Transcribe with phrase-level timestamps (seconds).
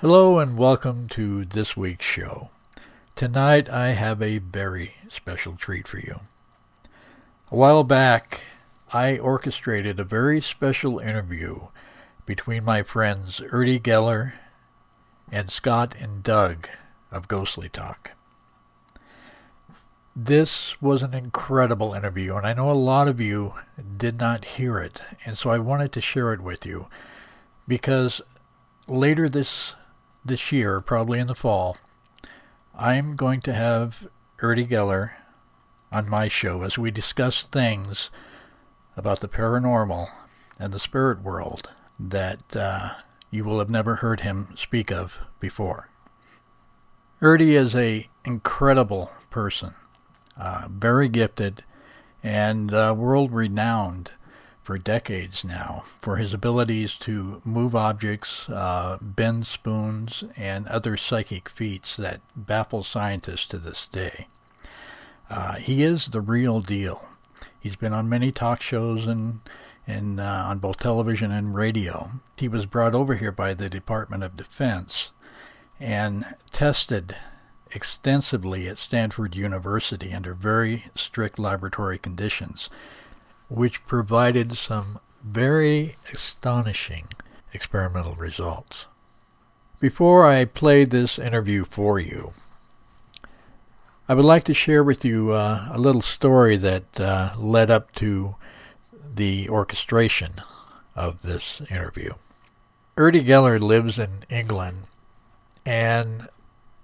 [0.00, 2.50] Hello and welcome to this week's show.
[3.16, 6.22] Tonight I have a very special treat for you.
[7.52, 8.40] A while back,
[8.92, 11.68] I orchestrated a very special interview
[12.26, 14.32] between my friends Uri Geller
[15.30, 16.68] and Scott and Doug
[17.12, 18.10] of Ghostly Talk.
[20.16, 23.54] This was an incredible interview, and I know a lot of you
[23.96, 26.88] did not hear it, and so I wanted to share it with you
[27.68, 28.20] because
[28.88, 29.76] later this
[30.24, 31.76] this year, probably in the fall,
[32.76, 34.08] I'm going to have
[34.42, 35.12] Uri Geller
[35.92, 38.10] on my show as we discuss things
[38.96, 40.08] about the paranormal
[40.58, 41.70] and the spirit world
[42.00, 42.94] that uh,
[43.30, 45.88] you will have never heard him speak of before.
[47.22, 49.74] Uri is a incredible person,
[50.36, 51.62] uh, very gifted,
[52.24, 54.10] and uh, world renowned
[54.64, 61.48] for decades now for his abilities to move objects, uh, bend spoons, and other psychic
[61.48, 64.26] feats that baffle scientists to this day.
[65.30, 67.06] Uh, he is the real deal.
[67.60, 69.40] He's been on many talk shows and
[69.86, 72.12] and uh, on both television and radio.
[72.38, 75.10] He was brought over here by the Department of Defense
[75.78, 77.16] and tested
[77.70, 82.70] extensively at Stanford University under very strict laboratory conditions,
[83.48, 87.08] which provided some very astonishing
[87.52, 88.86] experimental results.
[89.80, 92.32] Before I play this interview for you,
[94.08, 97.94] I would like to share with you uh, a little story that uh, led up
[97.96, 98.36] to
[99.14, 100.42] the orchestration
[100.94, 102.14] of this interview.
[102.96, 104.84] Uri Geller lives in England,
[105.64, 106.28] and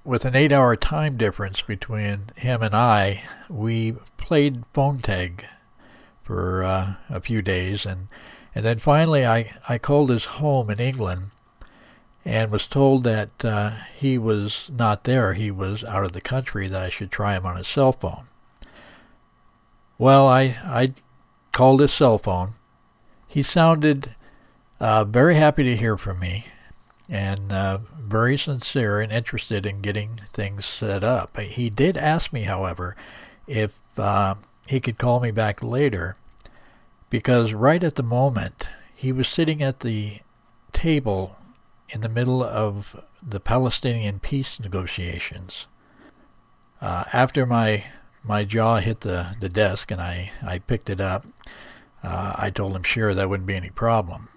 [0.03, 5.45] with an eight hour time difference between him and I, we played phone tag
[6.31, 8.07] for uh, a few days, and,
[8.55, 11.33] and then finally I, I called his home in England
[12.25, 15.35] and was told that uh, he was not there.
[15.35, 18.27] He was out of the country, that I should try him on his cell phone.
[19.99, 20.95] Well, I, I
[21.51, 22.53] called his cell phone.
[23.27, 24.15] He sounded
[24.79, 26.47] uh, very happy to hear from me
[27.09, 31.37] and uh, very sincere and interested in getting things set up.
[31.41, 32.95] He did ask me, however,
[33.49, 34.37] if uh,
[34.69, 36.15] he could call me back later
[37.11, 40.21] because right at the moment he was sitting at the
[40.73, 41.37] table
[41.89, 45.67] in the middle of the Palestinian peace negotiations.
[46.81, 47.85] Uh, after my
[48.23, 51.27] my jaw hit the, the desk and I, I picked it up.
[52.03, 54.29] Uh, I told him, sure, that wouldn't be any problem.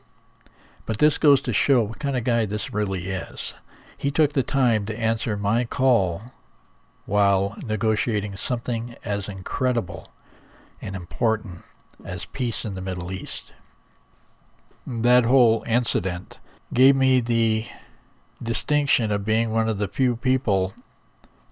[0.85, 3.55] But this goes to show what kind of guy this really is.
[3.97, 6.23] He took the time to answer my call
[7.05, 10.11] while negotiating something as incredible
[10.81, 11.63] and important
[12.03, 13.53] as peace in the Middle East.
[14.85, 16.39] That whole incident
[16.73, 17.67] gave me the
[18.41, 20.73] distinction of being one of the few people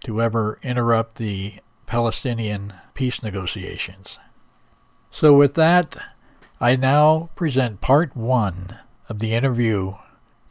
[0.03, 1.55] to ever interrupt the
[1.85, 4.17] Palestinian peace negotiations.
[5.11, 5.97] So, with that,
[6.59, 9.95] I now present part one of the interview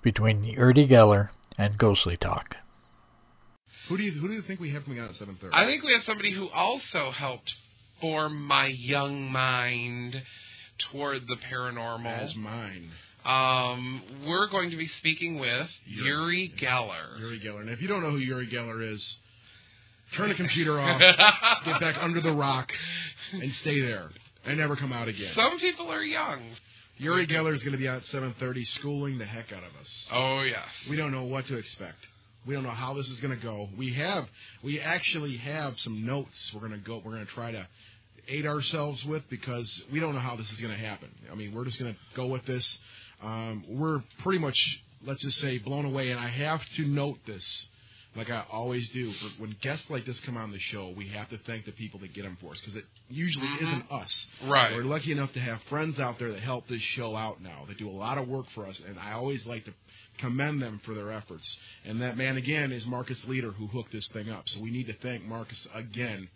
[0.02, 2.56] between Uri Geller and Ghostly Talk.
[3.88, 5.55] Who do you who do you think we have coming out at seven thirty?
[5.55, 7.52] I think we have somebody who also helped
[8.00, 10.17] form my young mind
[10.91, 12.06] toward the paranormal.
[12.06, 12.91] As mine.
[13.25, 17.19] Um, we're going to be speaking with Uri Geller.
[17.19, 17.61] Uri Geller.
[17.61, 19.17] And if you don't know who Uri Geller is,
[20.17, 21.00] turn the computer off,
[21.64, 22.69] get back under the rock,
[23.32, 24.08] and stay there,
[24.47, 25.32] and never come out again.
[25.35, 26.50] Some people are young.
[26.97, 29.88] Uri Geller is going to be out at 7:30, schooling the heck out of us.
[30.12, 30.64] Oh yes.
[30.88, 31.97] We don't know what to expect.
[32.47, 33.69] We don't know how this is going to go.
[33.76, 34.25] We have,
[34.64, 37.02] we actually have some notes we're going to go.
[37.05, 37.67] We're going to try to
[38.31, 41.09] aid ourselves with because we don't know how this is going to happen.
[41.31, 42.67] I mean, we're just going to go with this.
[43.23, 44.56] Um, we're pretty much,
[45.05, 46.11] let's just say, blown away.
[46.11, 47.44] And I have to note this
[48.17, 49.12] like I always do.
[49.38, 52.12] When guests like this come on the show, we have to thank the people that
[52.12, 53.62] get them for us because it usually Mhm.
[53.62, 54.27] isn't us.
[54.43, 54.75] Right.
[54.75, 57.67] We're lucky enough to have friends out there that help this show out now.
[57.69, 59.73] They do a lot of work for us, and I always like to
[60.19, 61.56] commend them for their efforts.
[61.85, 64.49] And that man again is Marcus Leader who hooked this thing up.
[64.49, 66.29] So we need to thank Marcus again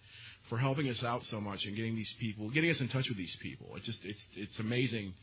[0.49, 3.17] for helping us out so much and getting these people, getting us in touch with
[3.19, 3.67] these people.
[3.77, 5.15] It just it's it's amazing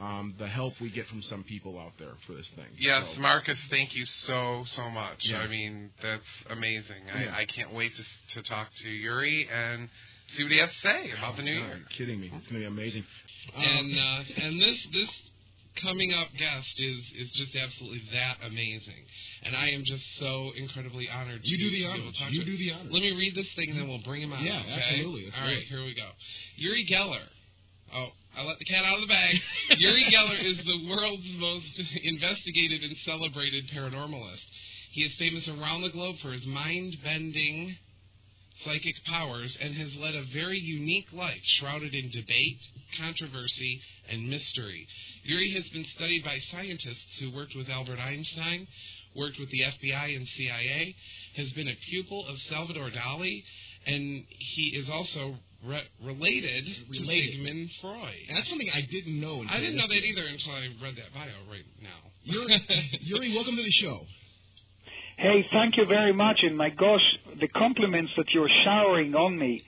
[0.00, 2.66] um, the help we get from some people out there for this thing.
[2.78, 5.18] Yes, So- Marcus, thank you so so much.
[5.22, 5.38] Yeah.
[5.38, 7.02] I mean, that's amazing.
[7.06, 7.32] Yeah.
[7.34, 9.88] I, I can't wait to to talk to Uri and
[10.36, 11.76] see what he has to say about the new No, year.
[11.78, 12.30] You're kidding me.
[12.34, 13.04] It's going to be amazing.
[13.56, 15.10] and uh, and this this
[15.82, 19.02] coming up guest is is just absolutely that amazing,
[19.44, 21.40] and I am just so incredibly honored.
[21.44, 22.16] You to, do the to be able honors.
[22.16, 22.92] to talk You do the honors.
[22.92, 24.42] Let me read this thing, and then we'll bring him out.
[24.42, 24.78] Yeah, okay?
[24.78, 25.24] absolutely.
[25.26, 26.08] Let's All right, here we go.
[26.56, 27.26] Uri Geller.
[27.94, 29.34] Oh, I let the cat out of the bag.
[29.78, 34.44] Uri Geller is the world's most investigated and celebrated paranormalist.
[34.92, 37.76] He is famous around the globe for his mind-bending
[38.64, 42.58] psychic powers and has led a very unique life shrouded in debate,
[42.98, 44.86] controversy, and mystery.
[45.24, 48.66] Uri has been studied by scientists who worked with Albert Einstein,
[49.14, 50.94] worked with the FBI and CIA,
[51.36, 53.42] has been a pupil of Salvador Dali,
[53.86, 54.24] and
[54.54, 55.34] he is also
[55.64, 58.14] re- related, to Sigmund Freud.
[58.28, 59.42] And that's something I didn't know.
[59.48, 62.00] I didn't know that either until I read that bio right now.
[62.24, 62.66] Uri,
[63.02, 63.98] Uri, welcome to the show.
[65.18, 66.38] Hey, thank you very much.
[66.42, 67.02] And my gosh,
[67.40, 69.64] the compliments that you're showering on me.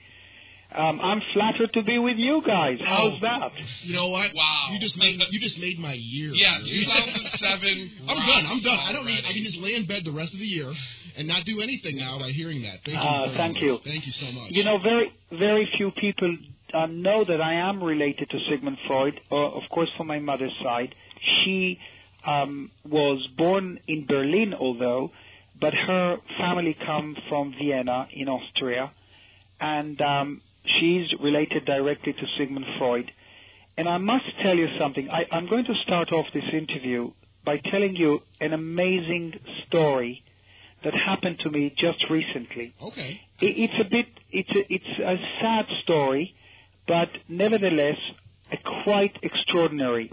[0.73, 2.79] Um, I'm flattered to be with you guys.
[2.79, 3.51] How's that?
[3.83, 4.31] You know what?
[4.33, 4.69] Wow.
[4.71, 6.31] You just made you just made my year.
[6.31, 6.85] yeah, Uri.
[6.85, 7.91] 2007.
[8.07, 8.45] I'm done.
[8.47, 8.79] I'm done.
[8.79, 9.19] I don't need.
[9.27, 10.71] I can just lay in bed the rest of the year
[11.17, 12.79] and not do anything now by hearing that.
[12.85, 13.03] Thank you.
[13.03, 13.63] Very thank much.
[13.63, 13.79] you.
[13.83, 14.51] Thank you so much.
[14.51, 16.37] You know, very, very few people
[16.73, 19.19] uh, know that I am related to Sigmund Freud.
[19.29, 20.95] Uh, of course, from my mother's side,
[21.43, 21.77] she
[22.25, 25.11] um, was born in Berlin, although,
[25.61, 28.91] but her family come from Vienna in Austria,
[29.59, 33.11] and um, she's related directly to Sigmund Freud.
[33.77, 35.09] And I must tell you something.
[35.09, 37.11] I, I'm going to start off this interview
[37.45, 39.33] by telling you an amazing
[39.67, 40.23] story
[40.83, 42.73] that happened to me just recently.
[42.81, 43.21] okay.
[43.39, 46.35] It- It's a bit, it's a, it's a sad story,
[46.87, 47.97] but nevertheless,
[48.51, 50.11] a quite extraordinary.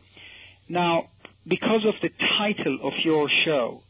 [0.68, 1.08] Now,
[1.46, 3.82] because of the title of your show,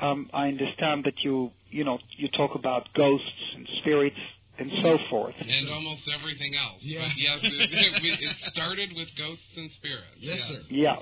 [0.00, 4.16] um, I understand that you, you know, you talk about ghosts and spirits
[4.58, 5.34] and so forth.
[5.38, 6.80] and almost everything else.
[6.82, 7.00] Yeah.
[7.00, 10.18] But yes, it, it, it started with ghosts and spirits.
[10.18, 10.60] Yes, sir.
[10.68, 10.96] Yeah,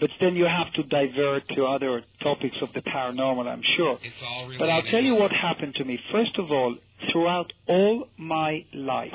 [0.00, 3.98] but then you have to divert to other topics of the paranormal, I'm sure.
[4.02, 4.58] It's all related.
[4.58, 5.98] But I'll tell you what happened to me.
[6.10, 6.76] First of all,
[7.12, 9.14] throughout all my life,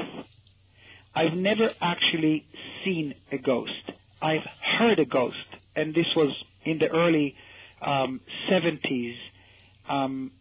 [1.16, 2.46] I've never actually
[2.84, 3.92] seen a ghost.
[4.22, 4.48] I've
[4.80, 5.38] heard a ghost,
[5.76, 6.34] and this was
[6.66, 7.36] in the early
[7.86, 8.22] um,
[8.52, 9.16] 70s
[9.90, 10.32] um,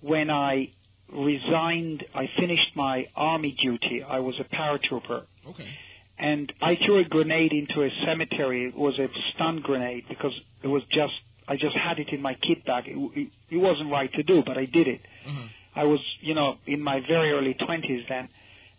[0.00, 0.70] when I
[1.12, 2.04] resigned.
[2.14, 4.02] I finished my army duty.
[4.02, 5.68] I was a paratrooper Okay.
[6.18, 8.66] and I threw a grenade into a cemetery.
[8.66, 10.32] It was a stun grenade because
[10.62, 11.14] it was just
[11.50, 12.84] I just had it in my kit bag.
[12.86, 15.00] It, it, it wasn't right to do, but I did it.
[15.26, 15.46] Uh-huh.
[15.74, 18.28] I was, you know, in my very early twenties then,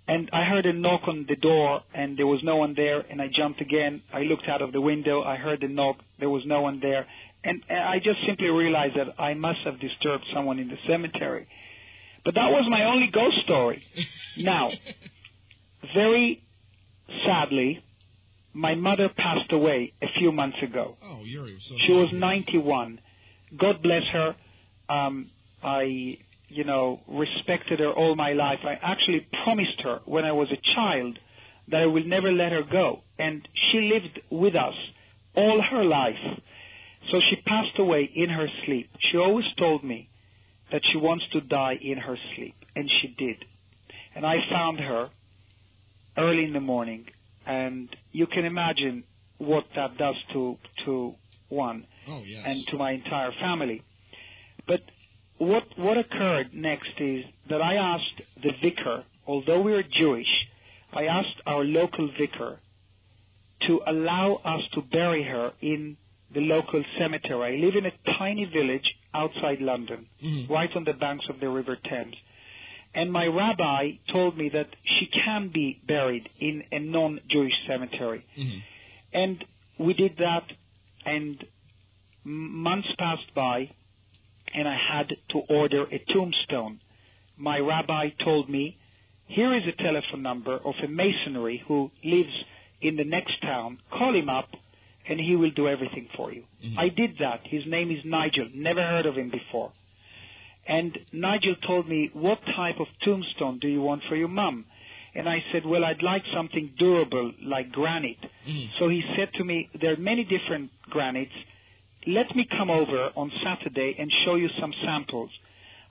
[0.07, 2.99] and I heard a knock on the door, and there was no one there.
[3.09, 4.03] And I jumped again.
[4.13, 5.23] I looked out of the window.
[5.23, 5.97] I heard the knock.
[6.19, 7.07] There was no one there,
[7.43, 11.47] and, and I just simply realized that I must have disturbed someone in the cemetery.
[12.25, 13.83] But that was my only ghost story.
[14.37, 14.69] Now,
[15.93, 16.43] very
[17.25, 17.83] sadly,
[18.53, 20.97] my mother passed away a few months ago.
[21.03, 21.57] Oh, Uri.
[21.67, 22.99] So She was 91.
[23.57, 24.35] God bless her.
[24.87, 25.29] Um,
[25.63, 26.17] I,
[26.47, 28.59] you know, respected her all my life.
[28.63, 31.19] I actually promised her when I was a child
[31.69, 33.01] that I will never let her go.
[33.17, 34.73] And she lived with us
[35.35, 36.15] all her life.
[37.11, 38.89] So she passed away in her sleep.
[39.11, 40.09] She always told me
[40.71, 42.55] that she wants to die in her sleep.
[42.75, 43.37] And she did.
[44.15, 45.09] And I found her
[46.17, 47.05] early in the morning.
[47.45, 49.03] And you can imagine
[49.37, 51.15] what that does to, to
[51.47, 52.43] one Oh, yes.
[52.45, 53.83] and to my entire family.
[54.67, 54.81] But
[55.37, 60.27] what what occurred next is that I asked the vicar, although we are Jewish,
[60.93, 62.59] I asked our local vicar
[63.67, 65.97] to allow us to bury her in
[66.33, 67.53] the local cemetery.
[67.53, 70.49] I live in a tiny village outside London, Mhm.
[70.49, 72.15] right on the banks of the River Thames.
[72.93, 78.21] And my rabbi told me that she can be buried in a non-Jewish cemetery.
[78.37, 78.61] Mhm.
[79.13, 79.45] And
[79.77, 80.51] we did that,
[81.05, 81.45] and
[82.23, 83.69] months passed by,
[84.53, 86.79] and I had to order a tombstone.
[87.37, 88.77] My rabbi told me,
[89.27, 92.33] here is a telephone number of a masonry who lives
[92.81, 93.79] in the next town.
[93.91, 94.49] Call him up
[95.09, 96.43] and he will do everything for you.
[96.63, 96.77] Mhm.
[96.77, 97.41] I did that.
[97.47, 98.47] His name is Nigel.
[98.53, 99.71] Never heard of him before.
[100.67, 104.65] And Nigel told me, what type of tombstone do you want for your mum?
[105.15, 108.23] And I said, well, I'd like something durable like granite.
[108.47, 108.69] Mhm.
[108.77, 111.33] So he said to me, there are many different granites.
[112.05, 115.31] Let me come over on Saturday and show you some samples.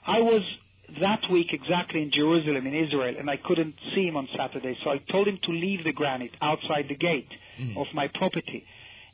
[0.07, 0.43] I was
[1.01, 4.75] that week exactly in Jerusalem, in Israel, and I couldn't see him on Saturday.
[4.83, 7.77] So I told him to leave the granite outside the gate Mhm.
[7.77, 8.65] of my property.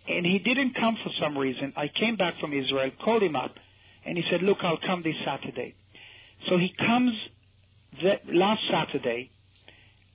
[0.07, 1.73] And he didn't come for some reason.
[1.77, 3.55] I came back from Israel, called him up,
[4.05, 5.75] and he said, look, I'll come this Saturday.
[6.49, 7.13] So he comes
[8.03, 9.31] the, last Saturday,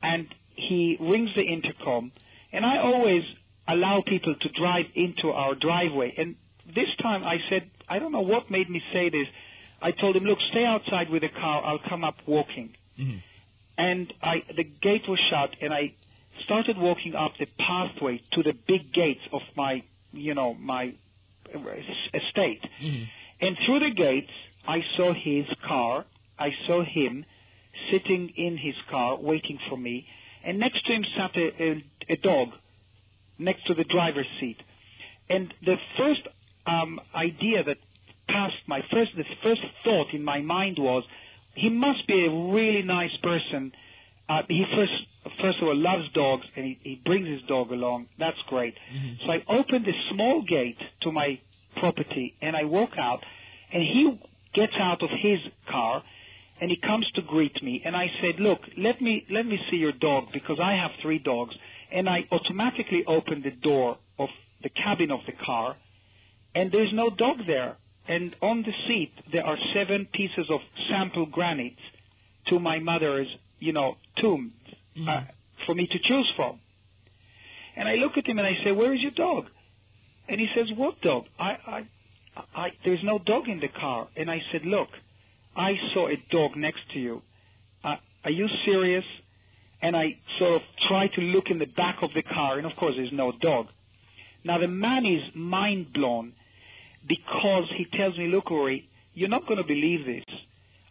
[0.04, 2.12] and he rings the intercom,
[2.54, 3.24] and I always
[3.68, 6.14] allow people to drive into our driveway.
[6.18, 6.36] And
[6.68, 9.28] this time I said, I don't know what made me say this.
[9.82, 11.64] I told him, look, stay outside with the car.
[11.64, 12.76] I'll come up walking.
[13.00, 13.22] Mhm.
[13.78, 15.94] And I, the gate was shut, and I
[16.44, 20.94] started walking up the pathway to the big gates of my, you know, my
[22.14, 22.64] estate.
[22.82, 23.08] Mhm.
[23.42, 24.32] And through the gates,
[24.68, 26.06] I saw his car.
[26.38, 27.26] I saw him
[27.92, 30.08] sitting in his car waiting for me.
[30.44, 32.50] And next to him sat a, a, a dog
[33.38, 34.58] next to the driver's seat.
[35.30, 36.22] And the first
[36.66, 37.78] um, idea that
[38.28, 41.04] passed my first, the first thought in my mind was,
[41.56, 43.72] he must be a really nice person.
[44.28, 44.94] Uh, he first,
[45.42, 48.08] first of all, loves dogs, and he, he brings his dog along.
[48.18, 48.76] That's great.
[48.76, 49.26] Mm-hmm.
[49.26, 51.40] So I opened a small gate to my
[51.78, 53.24] property, and I walk out,
[53.72, 54.20] and he
[54.54, 56.04] gets out of his car,
[56.62, 57.82] and he comes to greet me.
[57.86, 61.20] And I said, "Look, let me let me see your dog because I have three
[61.20, 61.56] dogs."
[61.92, 64.30] And I automatically opened the door of
[64.62, 65.76] the cabin of the car,
[66.54, 67.78] and there's no dog there.
[68.08, 71.78] And on the seat there are seven pieces of sample granite
[72.48, 73.28] to my mother's,
[73.60, 74.54] you know, tomb
[75.08, 75.22] uh,
[75.66, 76.60] for me to choose from.
[77.76, 79.46] And I look at him and I say, "Where is your dog?"
[80.28, 81.88] And he says, "What dog?" I, I,
[82.56, 84.08] I, there's no dog in the car.
[84.16, 84.90] And I said, "Look,
[85.56, 87.22] I saw a dog next to you.
[87.84, 89.06] Uh, are you serious?"
[89.82, 92.76] And I sort of try to look in the back of the car, and of
[92.76, 93.68] course, there's no dog.
[94.44, 96.34] Now the man is mind blown
[97.08, 100.26] because he tells me, "Look, Uri, you're not going to believe this.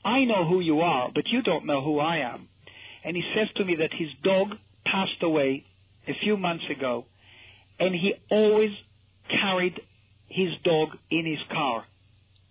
[0.04, 2.48] I know who you are, but you don't know who I am."
[3.04, 5.64] And he says to me that his dog passed away
[6.06, 7.06] a few months ago,
[7.78, 8.70] and he always
[9.28, 9.80] carried
[10.28, 11.84] his dog in his car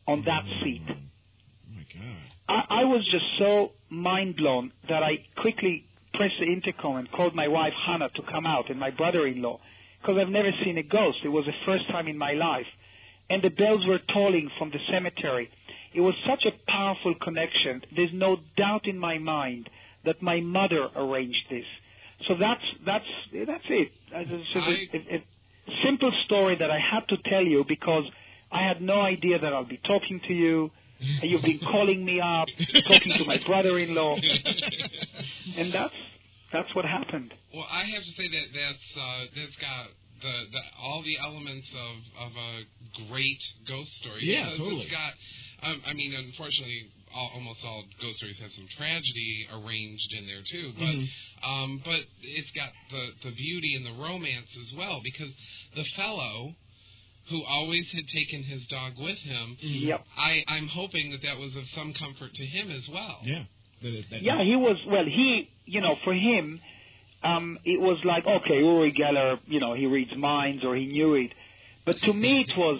[0.08, 0.63] on that mm.
[0.63, 0.82] seat.
[0.88, 0.96] Oh
[1.75, 2.16] my God.
[2.50, 7.36] I, I was just so mind blown that I quickly pressed the intercom and called
[7.36, 9.60] my wife Hannah to come out and my brother-in-law
[10.01, 11.20] because I've never seen a ghost.
[11.24, 12.66] It was the first time in my life.
[13.30, 15.50] And the bells were tolling from the cemetery.
[15.94, 17.82] It was such a powerful connection.
[17.96, 19.70] There's no doubt in my mind
[20.08, 21.66] that my mother arranged this.
[22.28, 23.12] So that's that's
[23.46, 23.92] that's it.
[24.12, 25.24] It's just a, a, a
[25.86, 28.06] simple story that I had to tell you because
[28.52, 30.72] I had no idea that I'll be talking to you.
[31.22, 32.48] And you've been calling me up,
[32.90, 34.18] talking to my brother-in-law,
[35.56, 35.94] and that's
[36.52, 37.32] that's what happened.
[37.54, 39.86] Well, I have to say that that's uh, that's got
[40.26, 41.96] the, the all the elements of
[42.26, 42.52] of a
[43.10, 43.38] great
[43.68, 44.26] ghost story.
[44.26, 44.82] Yeah, because totally.
[44.82, 45.14] It's got.
[45.70, 50.44] Um, I mean, unfortunately, all, almost all ghost stories have some tragedy arranged in there
[50.50, 50.74] too.
[50.78, 51.08] But Mhm.
[51.44, 55.32] um, but it's got the the beauty and the romance as well because
[55.76, 56.56] the fellow
[57.30, 59.58] who always had taken his dog with him.
[59.60, 60.06] Yep.
[60.18, 63.20] I, I'm hoping that that was of some comfort to him as well.
[63.24, 63.44] Yeah.
[63.82, 64.78] That, that, Yeah, he was.
[64.88, 66.62] Well, he, you know, for him,
[67.24, 71.16] um, it was like, okay, Uri Geller, you know, he reads minds or he knew
[71.16, 71.32] it.
[71.86, 72.80] But to me, it was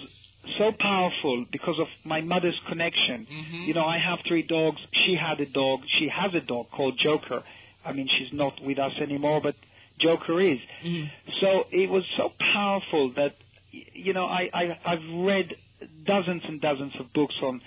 [0.56, 3.26] so powerful because of my mother's connection.
[3.30, 3.66] Mhm.
[3.66, 4.80] You know, I have three dogs.
[5.04, 5.80] She had a dog.
[5.98, 7.42] She has a dog called Joker.
[7.84, 9.54] I mean, she's not with us anymore, but
[9.98, 10.58] Joker is.
[10.84, 11.10] Mhm.
[11.40, 13.34] So it was so powerful that,
[13.72, 15.56] you know, I, I I've read
[16.04, 17.60] dozens and dozens of books on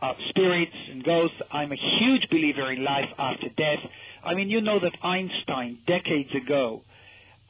[0.00, 1.36] uh, spirits and ghosts.
[1.50, 3.78] I'm a huge believer in life after death.
[4.24, 6.82] I mean, you know that Einstein decades ago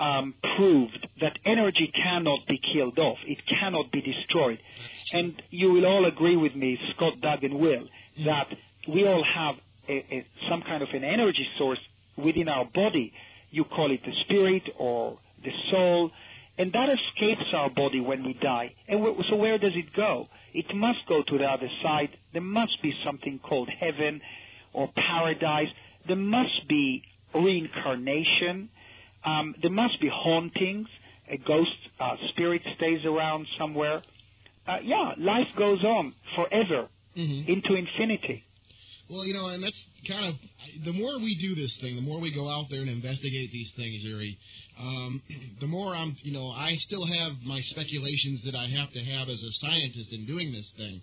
[0.02, 3.18] um, proved that energy cannot be killed off.
[3.26, 4.58] It cannot be destroyed.
[5.12, 7.84] And you will all agree with me, Scott, Duggan Will,
[8.24, 8.48] that
[8.92, 9.54] we all have
[9.88, 11.78] a, a, some kind of an energy source
[12.16, 13.12] within our body.
[13.50, 16.10] You call it the spirit or the soul,
[16.58, 18.74] and that escapes our body when we die.
[18.88, 20.26] And wh- so where does it go?
[20.52, 22.10] It must go to the other side.
[22.32, 24.20] There must be something called heaven
[24.72, 25.68] or paradise.
[26.08, 27.02] There must be
[27.34, 28.68] reincarnation.
[29.24, 30.88] Um, there must be hauntings.
[31.30, 34.02] A ghost uh, spirit stays around somewhere.
[34.66, 37.48] Uh, yeah, life goes on forever Mhm.
[37.48, 38.44] into infinity.
[39.08, 39.76] Well, you know, and that's
[40.08, 40.36] kind of
[40.84, 43.70] the more we do this thing, the more we go out there and investigate these
[43.76, 44.38] things, Uri.
[44.78, 45.22] Um,
[45.60, 49.28] the more I'm, you know, I still have my speculations that I have to have
[49.28, 51.02] as a scientist in doing this thing,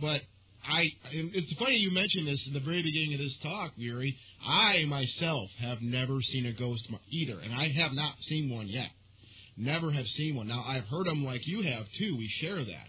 [0.00, 0.20] but
[0.68, 0.90] I.
[1.12, 4.16] And it's funny you mentioned this in the very beginning of this talk, Uri.
[4.46, 8.90] I myself have never seen a ghost either, and I have not seen one yet.
[9.56, 10.48] Never have seen one.
[10.48, 12.16] Now I've heard them like you have too.
[12.16, 12.88] We share that.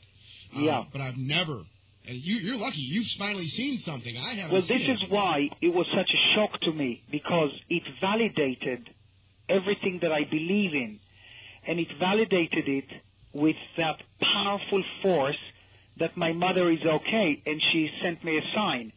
[0.56, 0.84] Um, Yeah.
[0.92, 1.62] But I've never.
[2.08, 2.80] And you, you're lucky.
[2.80, 4.16] You've finally seen something.
[4.18, 4.54] I haven't.
[4.54, 4.92] Well, this it.
[4.92, 8.90] is why it was such a shock to me because it validated
[9.50, 11.00] everything that I believe in,
[11.68, 12.86] and it validated it
[13.34, 15.38] with that powerful force
[16.00, 18.92] that my mother is okay, and she sent me a sign.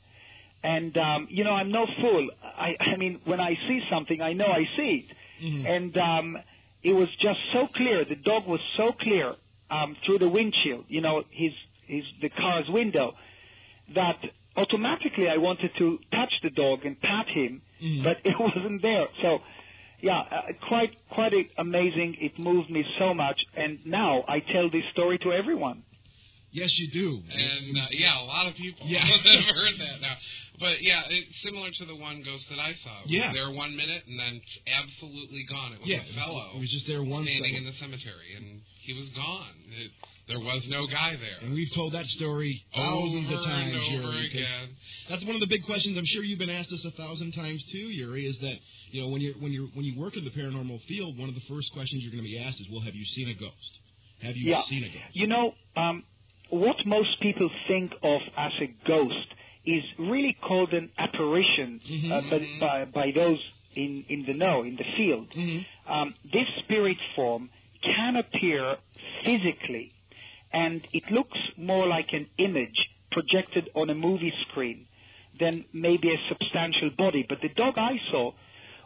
[0.62, 2.28] And um, you know, I'm no fool.
[2.42, 5.16] I, I mean, when I see something, I know I see it.
[5.44, 5.66] Mhm.
[5.76, 6.38] And um,
[6.82, 8.04] it was just so clear.
[8.04, 9.34] The dog was so clear
[9.70, 10.84] um, through the windshield.
[10.88, 11.52] You know, his
[11.86, 13.14] his the car's window
[13.94, 14.18] that
[14.56, 18.04] automatically I wanted to touch the dog and pat him, Mhm.
[18.04, 19.08] but it wasn't there.
[19.22, 19.40] So,
[20.02, 22.16] yeah, uh, quite quite amazing.
[22.20, 25.82] It moved me so much, and now I tell this story to everyone.
[26.52, 27.22] Yes, you do.
[27.30, 29.00] And uh, yeah, a lot of people Yeah.
[29.06, 30.16] have heard that now.
[30.58, 33.00] But yeah, it's similar to the one ghost that I saw.
[33.00, 33.32] It was Yeah.
[33.32, 35.72] there one minute and then absolutely gone.
[35.74, 37.56] It was yeah, a fellow It was just there one standing second.
[37.56, 39.54] in the cemetery, and he was gone.
[39.78, 39.90] It,
[40.28, 41.38] there was no guy there.
[41.42, 44.28] and we've told that story thousands over of times, and over Uri.
[44.30, 44.68] 'cause again.
[45.08, 45.96] That's one of the big questions.
[45.98, 48.26] I'm sure you've been asked this a thousand times too, Uri.
[48.26, 48.58] Is that
[48.92, 51.34] you know when you're when you're when you work in the paranormal field, one of
[51.34, 53.72] the first questions you're going to be asked is, "Well, have you seen a ghost?
[54.22, 54.62] Have you Yeah.
[54.68, 56.04] seen a ghost?" You know, um,
[56.50, 59.28] what most people think of as a ghost
[59.64, 62.10] is really called an apparition Mhm.
[62.12, 63.38] uh, by, by, by those
[63.74, 65.28] in, in the know, in the field.
[65.30, 65.64] Mhm.
[65.86, 67.50] Um, this spirit form
[67.82, 68.76] can appear
[69.24, 69.92] physically,
[70.52, 72.78] and it looks more like an image
[73.12, 74.86] projected on a movie screen
[75.38, 77.24] than maybe a substantial body.
[77.28, 78.32] But the dog I saw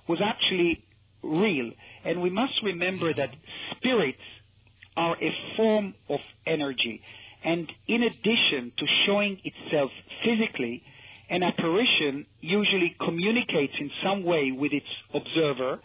[0.07, 0.83] was actually
[1.23, 1.71] real.
[2.05, 3.31] And we must remember that
[3.73, 4.21] spirits
[4.97, 7.01] are a form of energy.
[7.45, 9.91] And in addition to showing itself
[10.25, 10.83] physically,
[11.29, 15.81] an apparition usually communicates in some way with its observer.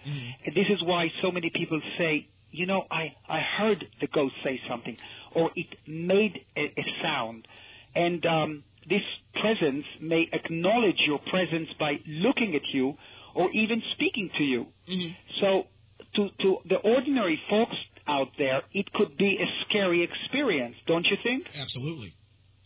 [0.46, 4.36] And this is why so many people say, you know, I, I heard the ghost
[4.44, 4.98] say something,
[5.34, 7.48] or it made a, a sound.
[7.96, 9.04] And um, this
[9.42, 12.96] presence may acknowledge your presence by looking at you
[13.36, 14.68] or even speaking to you.
[14.90, 15.16] Mhm.
[15.42, 15.68] So,
[16.16, 17.76] to, to the ordinary folks
[18.10, 21.46] out there, it could be a scary experience, don't you think?
[21.54, 22.14] Absolutely,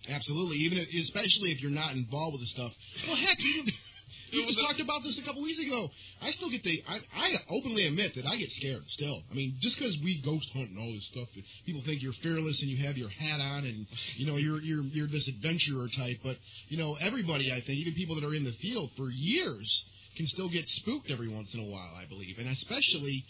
[0.08, 0.58] absolutely.
[0.64, 2.72] Even if, especially if you're not involved with the stuff.
[3.06, 3.68] Well, heck, even
[4.34, 5.90] we just talked about this a couple weeks ago.
[6.22, 6.82] I still get the.
[6.88, 9.22] I, I openly admit that I get scared still.
[9.30, 11.30] I mean, just because we ghost hunt and all this stuff,
[11.66, 13.86] people think you're fearless and you have your hat on and
[14.18, 16.18] you know you're you're you're this adventurer type.
[16.24, 19.70] But you know, everybody I think, even people that are in the field for years,
[20.18, 21.94] can still get spooked every once in a while.
[21.96, 23.26] I believe, and especially.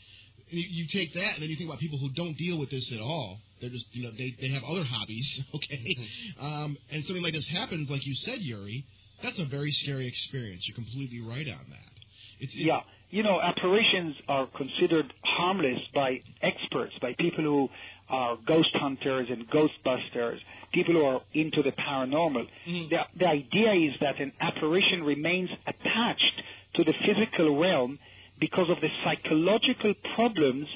[0.52, 2.70] And you, you take that, and then you think about people who don't deal with
[2.70, 3.40] this at all.
[3.62, 5.98] They're just, you know, they, they have other hobbies, okay?
[6.40, 8.86] Um, and something like this happens, like you said, Uri,
[9.24, 10.66] that's a very scary experience.
[10.68, 11.92] You're completely right on that.
[12.40, 12.82] It's, it- Yeah.
[13.10, 17.70] You know, apparitions are considered harmless by experts, by people who
[18.10, 20.38] are ghost hunters and ghostbusters,
[20.74, 22.48] people who are into the paranormal.
[22.68, 22.90] Mhm.
[22.90, 26.42] The, the idea is that an apparition remains attached
[26.74, 28.00] to the physical realm
[28.46, 30.68] because of the psychological problems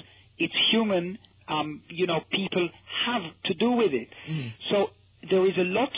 [0.46, 1.06] its human,
[1.54, 2.66] um, you know, people
[3.08, 4.10] have to do with it.
[4.28, 4.50] Mhm.
[4.70, 4.92] So
[5.32, 5.94] there is a lot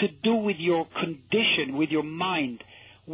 [0.00, 2.58] to do with your condition, with your mind,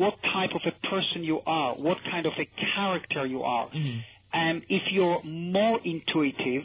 [0.02, 3.68] what type of a person you are, what kind of a character you are.
[3.68, 3.96] Mhm.
[4.32, 6.64] And if you're more intuitive,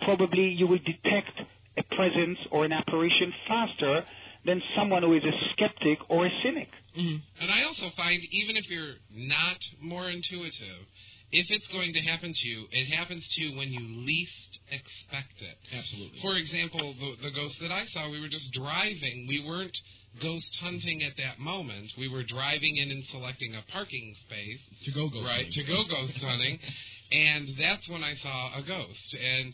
[0.00, 1.36] probably you will detect
[1.82, 4.04] a presence or an apparition faster
[4.44, 6.70] than someone who is a skeptic or a cynic.
[6.96, 7.22] Mhm.
[7.40, 10.86] And I also find even if you're not more intuitive,
[11.32, 15.40] if it's going to happen to you, it happens to you when you least expect
[15.40, 15.56] it.
[15.72, 16.20] Absolutely.
[16.20, 19.26] For example, the, the ghost that I saw, we were just driving.
[19.26, 19.76] We weren't
[20.20, 21.90] ghost hunting at that moment.
[21.96, 25.24] We were driving in and selecting a parking space, to go go.
[25.24, 26.58] right, to go ghost hunting.
[27.12, 29.16] And that's when I saw a ghost.
[29.20, 29.52] And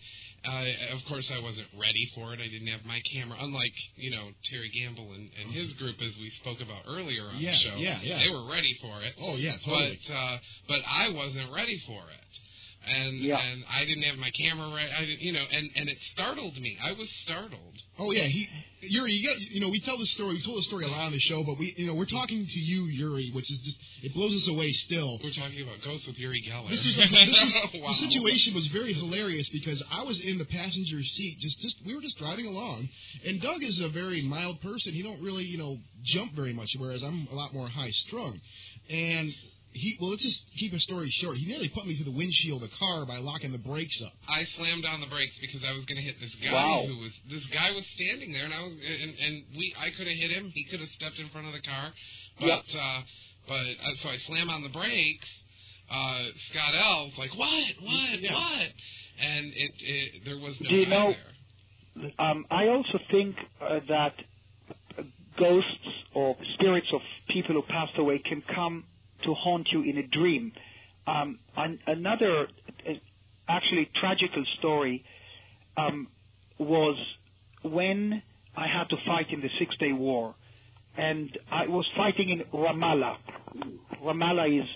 [0.49, 2.41] uh, of course, I wasn't ready for it.
[2.41, 6.17] I didn't have my camera, unlike you know Terry Gamble and, and his group, as
[6.19, 7.77] we spoke about earlier on Yeah, the show.
[7.77, 8.19] yeah, yeah.
[8.25, 9.13] They were ready for it.
[9.21, 9.99] Oh yeah, totally.
[10.09, 10.37] But uh,
[10.69, 12.31] but I wasn't ready for it.
[12.89, 13.39] And Yeah.
[13.39, 14.91] and I didn't have my camera right.
[14.91, 16.79] I didn't, you know, and and it startled me.
[16.83, 17.75] I was startled.
[17.99, 18.49] Oh yeah, he
[18.81, 19.13] Uri.
[19.13, 20.35] You, got, you know, we tell the story.
[20.35, 22.47] We told the story a lot on the show, but we, you know, we're talking
[22.47, 25.19] to you, Uri, which is just it blows us away still.
[25.23, 26.71] We're talking about ghosts with Uri Geller.
[26.71, 27.91] This is, this is wow.
[27.91, 31.39] the situation was very hilarious because I was in the passenger seat.
[31.41, 32.89] Just, just we were just driving along,
[33.25, 34.93] and Doug is a very mild person.
[34.93, 38.39] He don't really, you know, jump very much, whereas I'm a lot more high strung.
[38.89, 39.33] And
[39.73, 41.37] he, well, let's just keep a story short.
[41.37, 44.13] He nearly put me through the windshield of the car by locking the brakes up.
[44.29, 46.85] I slammed on the brakes because I was going to hit this guy Wow.
[46.87, 50.07] who was this guy was standing there, and I was and, and we I could
[50.09, 50.51] have hit him.
[50.55, 51.93] He could have stepped in front of the car,
[52.41, 52.63] but Yep.
[52.75, 53.01] uh,
[53.47, 55.29] but uh, so I slam on the brakes.
[55.91, 58.35] Uh, Scott L's like what what Yeah.
[58.35, 58.69] what,
[59.21, 62.13] and it, it there was no Do you guy know- there.
[62.19, 64.15] Um, I also think uh, that
[64.99, 65.03] uh,
[65.39, 68.85] ghosts or spirits of people who passed away can come
[69.29, 70.53] to haunt you in a dream.
[71.07, 72.49] Um, an, another,
[72.89, 72.93] uh,
[73.49, 75.05] actually, tragical story
[75.77, 76.09] um,
[76.59, 76.97] was
[77.63, 78.23] when
[78.57, 80.35] I had to fight in the Six Day War,
[80.97, 83.17] and I was fighting in Ramallah.
[84.03, 84.69] Ramallah is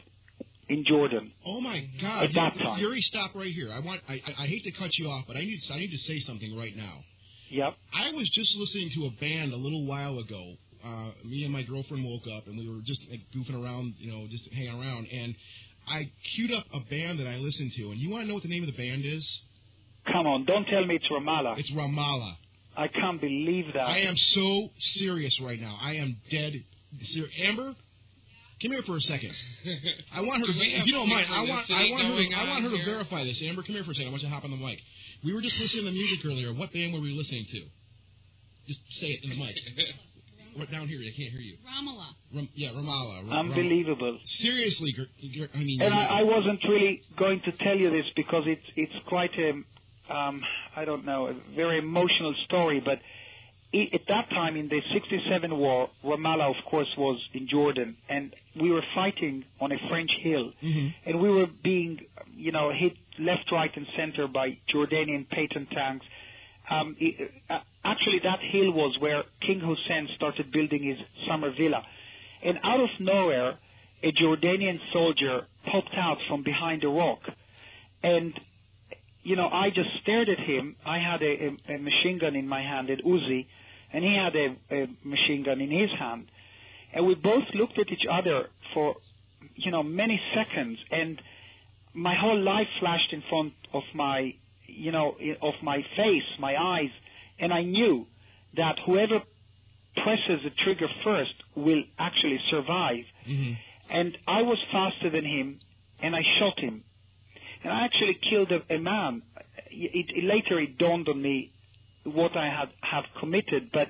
[0.68, 1.32] in Jordan.
[1.46, 2.24] Oh my God!
[2.24, 2.78] At that Uri- time.
[2.78, 3.72] Uri, stop right here.
[3.72, 4.02] I want.
[4.08, 5.60] I, I hate to cut you off, but I need.
[5.72, 7.04] I need to say something right now.
[7.50, 7.74] Yep.
[7.92, 10.54] I was just listening to a band a little while ago.
[10.84, 14.10] Uh, me and my girlfriend woke up and we were just like goofing around, you
[14.10, 15.06] know, just hanging around.
[15.12, 15.34] And
[15.88, 17.90] I queued up a band that I listened to.
[17.90, 19.22] And you want to know what the name of the band is?
[20.10, 21.58] Come on, don't tell me it's Ramallah.
[21.58, 22.34] It's Ramallah.
[22.76, 23.82] I can't believe that.
[23.82, 25.78] I am so serious right now.
[25.80, 26.54] I am dead.
[27.04, 27.74] Ser- Amber,
[28.60, 29.32] come here for a second.
[30.12, 30.46] I want her.
[30.52, 31.70] Do To, if you don't mind, I want.
[31.70, 32.16] I want her.
[32.16, 33.42] To, I want on her to verify this.
[33.46, 34.08] Amber, come here for a second.
[34.08, 34.78] I want you to hop on the mic.
[35.24, 36.52] We were just listening to the music earlier.
[36.52, 37.60] What band were we listening to?
[38.66, 39.54] Just say it in the mic.
[40.56, 41.00] What down here?
[41.00, 41.56] I can't hear you.
[41.66, 42.08] Ramallah.
[42.34, 43.30] Ram, yeah, Ramallah.
[43.30, 44.12] Ra- Unbelievable.
[44.12, 45.80] Ram- seriously, gr- gr- I mean.
[45.82, 49.50] And I, I wasn't really going to tell you this because it's it's quite a
[50.14, 50.42] um,
[50.76, 52.80] I don't know a very emotional story.
[52.84, 52.98] But
[53.74, 58.34] i at that time in the '67 war, Ramallah, of course, was in Jordan, and
[58.60, 60.94] we were fighting on a French hill, Mhm.
[61.06, 62.00] and we were being
[62.36, 66.04] you know hit left, right, and center by Jordanian Patton tanks.
[66.70, 71.82] Um, i uh, actually, that hill was where King Hussein started building his summer villa.
[72.44, 73.58] And out of nowhere,
[74.02, 77.20] a Jordanian soldier popped out from behind a rock.
[78.02, 78.32] And,
[79.22, 80.76] you know, I just stared at him.
[80.84, 83.46] I had a, a, a machine gun in my hand, an Uzi,
[83.92, 86.26] and he had a, a machine gun in his hand.
[86.92, 88.96] And we both looked at each other for,
[89.54, 90.78] you know, many seconds.
[90.90, 91.20] And
[91.94, 94.34] my whole life flashed in front of my,
[94.66, 96.90] you know, of my face, my eyes.
[97.42, 98.06] And I knew
[98.56, 99.18] that whoever
[100.02, 103.04] presses the trigger first will actually survive.
[103.28, 103.58] Mhm.
[103.90, 105.48] And I was faster than him,
[106.00, 106.76] and I shot him.
[107.62, 109.22] And I actually killed a, a man.
[109.70, 111.50] It, it, later, it dawned on me
[112.04, 113.70] what I had have committed.
[113.72, 113.88] But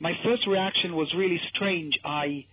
[0.00, 1.98] my first reaction was really strange.
[2.04, 2.46] I,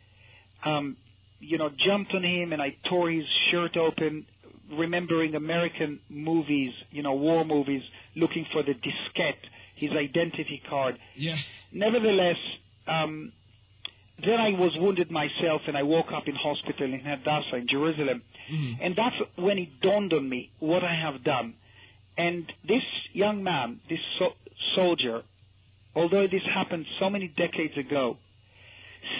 [0.64, 0.98] um,
[1.40, 4.26] you know, jumped on him and I tore his shirt open,
[4.72, 7.84] remembering American movies, you know, war movies,
[8.16, 9.44] looking for the diskette,
[9.82, 10.96] his identity card.
[11.18, 11.36] Yeah.
[11.74, 12.40] Nevertheless,
[12.88, 13.32] um,
[14.28, 18.20] then I was wounded myself, and I woke up in hospital in Hadassah in Jerusalem,
[18.54, 18.74] Mhm.
[18.84, 21.50] and that's when it dawned on me what I have done.
[22.18, 22.42] And
[22.74, 24.36] this young man, this so-
[24.76, 25.18] soldier,
[26.00, 28.18] although this happened so many decades ago,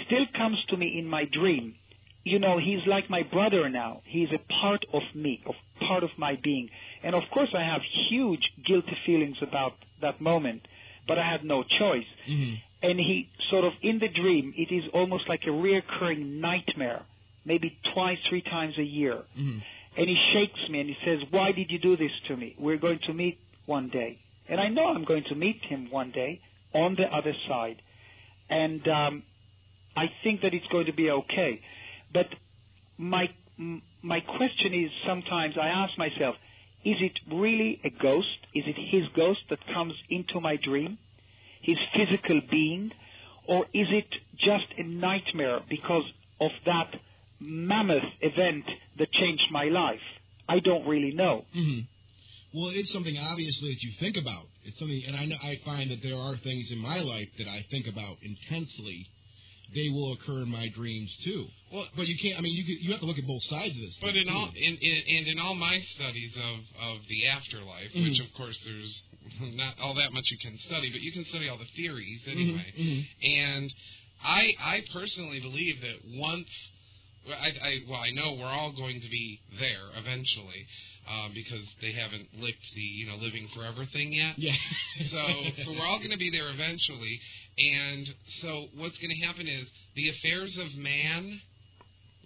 [0.06, 1.66] still comes to me in my dream.
[2.24, 4.02] You know, he's like my brother now.
[4.06, 6.70] He's a part of me, of part of my being.
[7.04, 10.68] And of course, I have huge guilty feelings about that moment,
[11.08, 12.10] but I had no choice.
[12.28, 12.62] Mhm.
[12.84, 17.04] and he sort of in the dream it is almost like a reoccurring nightmare
[17.46, 19.18] maybe twice three times a year.
[19.40, 19.62] Mhm.
[19.98, 22.56] and he shakes me and he says why did you do this to me?
[22.66, 23.38] We're going to meet
[23.78, 24.12] one day.
[24.50, 26.32] And i know i'm going to meet him one day
[26.74, 27.80] on the other side.
[28.50, 29.14] And um
[30.04, 31.54] i think that it's going to be okay.
[32.18, 32.30] But
[32.98, 33.26] my
[34.02, 36.36] my question is sometimes i ask myself
[36.84, 40.98] is it really a ghost is it his ghost that comes into my dream
[41.62, 42.92] his physical being,
[43.48, 46.04] or is it just a nightmare because
[46.40, 46.90] of that
[47.40, 48.66] mammoth event
[48.98, 50.00] that changed my life?
[50.50, 51.46] I don't really know.
[51.54, 51.80] hmm
[52.54, 54.46] Well, it's something obviously that you think about.
[54.66, 57.48] It's something, and I know I find that there are things in my life that
[57.48, 59.08] I think about intensely.
[59.74, 61.48] They will occur in my dreams too.
[61.72, 62.38] Well- but you can't.
[62.38, 63.98] I mean, you could- you have to look at both sides of this.
[64.02, 68.04] But in all in, in and in all my studies of of the afterlife, Mhm.
[68.10, 69.04] which of course there's
[69.56, 72.74] not all that much you can study, but you can study all the theories anyway.
[72.78, 73.08] Mhm, mhm.
[73.24, 73.74] And
[74.22, 76.50] I I personally believe that once
[77.30, 80.66] I, I well I know we're all going to be there eventually
[81.10, 84.36] um, because they haven't licked the you know living forever thing yet.
[84.38, 84.56] Yeah.
[85.12, 85.24] so
[85.66, 87.20] so we're all going to be there eventually,
[87.58, 88.08] and
[88.42, 91.42] so what's going to happen is the affairs of man,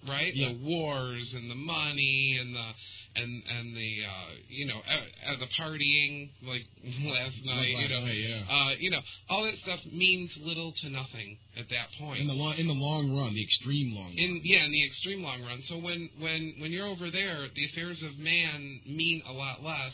[0.07, 0.33] right?
[0.33, 0.53] Yeah.
[0.53, 2.69] The wars and the money and the
[3.15, 7.89] and and the uh, you know uh, uh, the partying like last night, Like you
[7.89, 8.41] know, night, yeah.
[8.49, 12.21] uh, you know all that stuff means little to nothing at that point.
[12.21, 14.17] In the long, in the long run, the extreme long run.
[14.17, 15.61] In yeah, in the extreme long run.
[15.65, 19.93] So when when when you're over there, the affairs of man mean a lot less,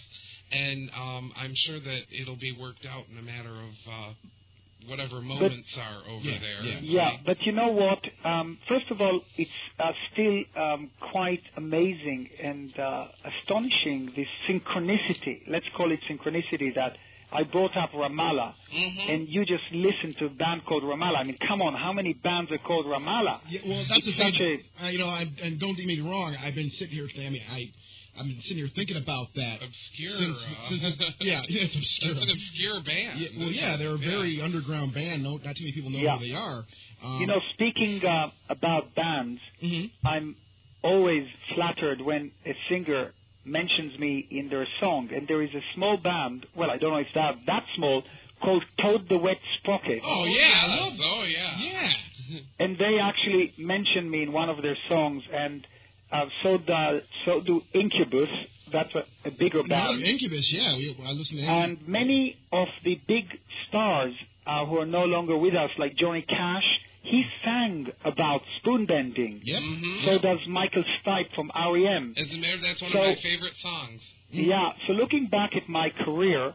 [0.51, 4.13] and um, I'm sure that it'll be worked out in a matter of uh,
[4.87, 6.61] whatever moments are over Yeah, there.
[6.63, 6.79] yeah.
[6.81, 7.99] Yeah, but you know what?
[8.25, 15.41] Um, first of all, it's uh, still um, quite amazing and uh, astonishing this synchronicity.
[15.47, 16.97] Let's call it synchronicity that
[17.33, 19.09] I brought up Ramallah, Mhm.
[19.09, 21.19] and you just listened to a band called Ramallah.
[21.19, 23.39] I mean, come on, how many bands are called Ramallah?
[23.47, 24.33] Yeah, well, that's It's the thing.
[24.33, 26.35] such Uh, you know, I, and don't get me wrong.
[26.35, 27.27] I've been sitting here today.
[27.49, 27.71] I
[28.13, 29.55] mean, I, I've been sitting here thinking about that.
[29.61, 30.17] Obscure.
[30.17, 30.37] Since,
[30.69, 32.11] since it's- yeah, yeah, it's obscure.
[32.11, 33.19] It's an obscure band.
[33.19, 35.23] Yeah, well, yeah, they're a very underground band.
[35.23, 36.17] No, not too many people know Yeah.
[36.17, 36.65] who they are.
[37.03, 39.91] Um, You know, speaking uh, about bands, mhm.
[40.05, 40.35] I'm
[40.83, 43.13] always flattered when a singer
[43.45, 45.09] mentions me in their song.
[45.13, 48.03] And there is a small band, well, I don't know if that that small,
[48.41, 50.01] called Toad the Wet Sprocket.
[50.03, 50.79] Oh yeah, I yes.
[50.79, 50.93] love.
[51.03, 51.59] Oh yeah.
[51.59, 52.41] Yeah.
[52.59, 55.21] And they actually mentioned me in one of their songs.
[55.33, 55.65] And
[56.11, 58.29] uh, so, the, so do Incubus.
[58.71, 60.03] That's a, a bigger Another band.
[60.03, 60.47] Incubus.
[60.51, 61.79] Yeah, we, I listen to Incubus.
[61.81, 63.25] And many of the big
[63.67, 64.13] stars
[64.47, 66.63] uh, who are no longer with us, like Johnny Cash,
[67.03, 69.41] he sang about spoon bending.
[69.43, 69.59] Yep.
[69.61, 72.13] hmm So does Michael Stipe from REM.
[72.17, 74.01] As a matter, that's one So- of my favorite songs.
[74.29, 76.53] Yeah, so looking back at my career,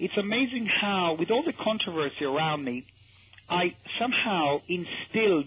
[0.00, 2.84] it's amazing how, with all the controversy around me,
[3.48, 5.46] I somehow instilled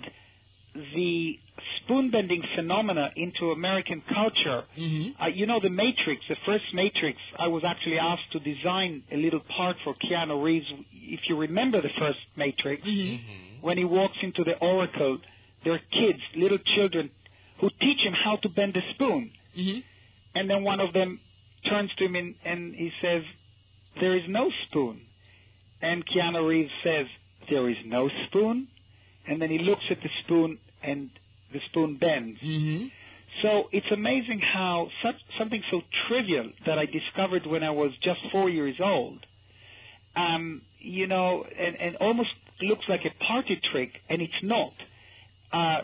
[0.95, 1.39] the
[1.87, 4.63] spoon bending phenomena into American culture.
[4.77, 5.15] Mhm.
[5.21, 9.17] Uh, you know, the Matrix, the first Matrix, I was actually asked to design a
[9.17, 10.67] little part for Keanu Reeves.
[10.93, 13.19] If you remember the first Matrix, Mhm.
[13.61, 15.19] when he walks into the Oracle,
[15.63, 17.09] there are kids, little children,
[17.59, 19.31] who teach him how to bend a spoon.
[19.57, 19.83] Mhm.
[20.35, 21.19] And then one of them
[21.65, 23.23] turns to him and, and he says,
[23.99, 25.01] There is no spoon.
[25.81, 27.07] And Keanu Reeves says,
[27.49, 28.67] There is no spoon?
[29.25, 31.09] And then he looks at the spoon and
[31.53, 32.39] the spoon bends.
[32.41, 32.91] Mhm.
[33.41, 38.19] So it's amazing how such something so trivial that I discovered when I was just
[38.31, 39.25] four years old,
[40.15, 42.29] um, you know, and, and almost
[42.61, 44.73] looks like a party trick, and it's not,
[45.51, 45.81] uh,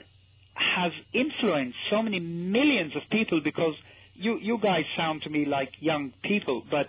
[0.56, 3.76] has influenced so many millions of people because
[4.16, 6.88] you you guys sound to me like young people, but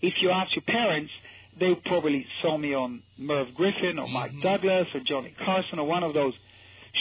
[0.00, 1.10] if you ask your parents,
[1.58, 6.02] they probably saw me on Merv Griffin or Mike Douglas or Johnny Carson or one
[6.04, 6.34] of those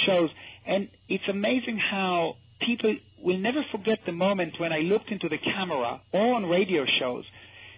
[0.06, 0.30] shows.
[0.66, 5.38] And it's amazing how people will never forget the moment when I looked into the
[5.38, 7.24] camera or on radio shows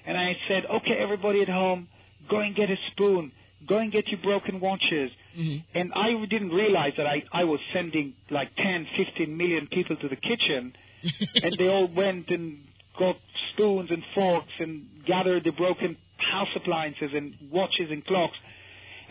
[0.05, 1.87] and I said, okay, everybody at home,
[2.29, 3.31] go and get a spoon.
[3.67, 5.11] Go and get your broken watches.
[5.37, 5.63] Mhm.
[5.75, 10.07] And I didn't realize that I, I was sending like 10, 15 million people to
[10.07, 10.73] the kitchen
[11.43, 12.59] and they all went and
[12.97, 13.17] got
[13.53, 18.37] spoons and forks and gathered the broken house appliances and watches and clocks.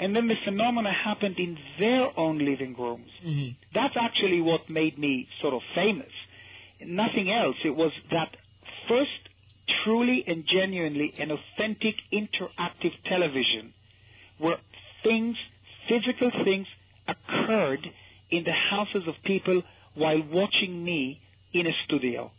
[0.00, 3.11] And then the phenomena happened in their own living rooms.
[3.24, 3.54] Mhm.
[3.72, 6.12] That's actually what made me sort of famous.
[6.80, 7.56] Nothing else.
[7.64, 8.37] It was that
[8.87, 9.20] first
[9.84, 13.72] truly and genuinely an authentic interactive television
[14.38, 14.58] where
[15.02, 15.37] things,
[15.88, 16.66] physical things,
[17.06, 17.90] occurred
[18.30, 19.62] in the houses of people
[19.94, 21.20] while watching me
[21.52, 22.30] in a studio.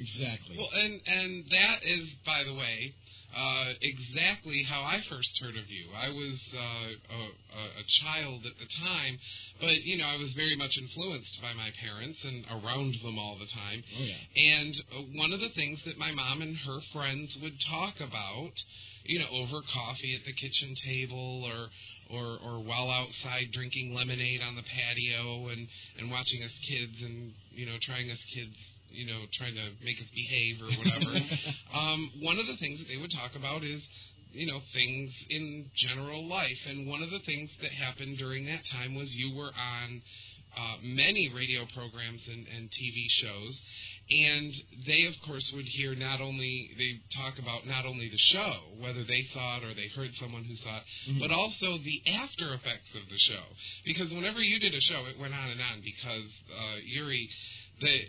[0.00, 0.56] Exactly.
[0.56, 2.94] Well, and and that is, by the way,
[3.36, 5.86] uh, exactly how I first heard of you.
[5.96, 9.18] I was uh, a, a, child at the time,
[9.60, 13.36] but you know I was very much influenced by my parents and around them all
[13.36, 13.82] the time.
[13.98, 14.14] oh yeah.
[14.60, 18.64] And uh, one of the things that my mom and her friends would talk about,
[19.04, 21.68] you know, over coffee at the kitchen table or
[22.10, 27.34] or or while outside drinking lemonade on the patio and and watching us kids and
[27.50, 28.56] you know trying us kids
[28.90, 31.24] you know trying to make us behave or whatever.
[31.74, 33.88] um, one of the things that they would talk about is
[34.32, 38.64] you know things in general life, and one of the things that happened during that
[38.64, 40.02] time was you were on
[40.56, 43.62] uh, many radio programs and, and TV shows,
[44.10, 44.52] and
[44.86, 49.04] they of course would hear not only they talk about not only the show, whether
[49.04, 52.94] they saw it or they heard someone who saw it, but also the after effects
[52.94, 53.44] of the show.
[53.84, 55.80] Because whenever you did a show, it went on and on.
[55.82, 57.28] Because uh, Uri,
[57.80, 58.00] the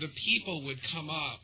[0.00, 1.40] the people would come up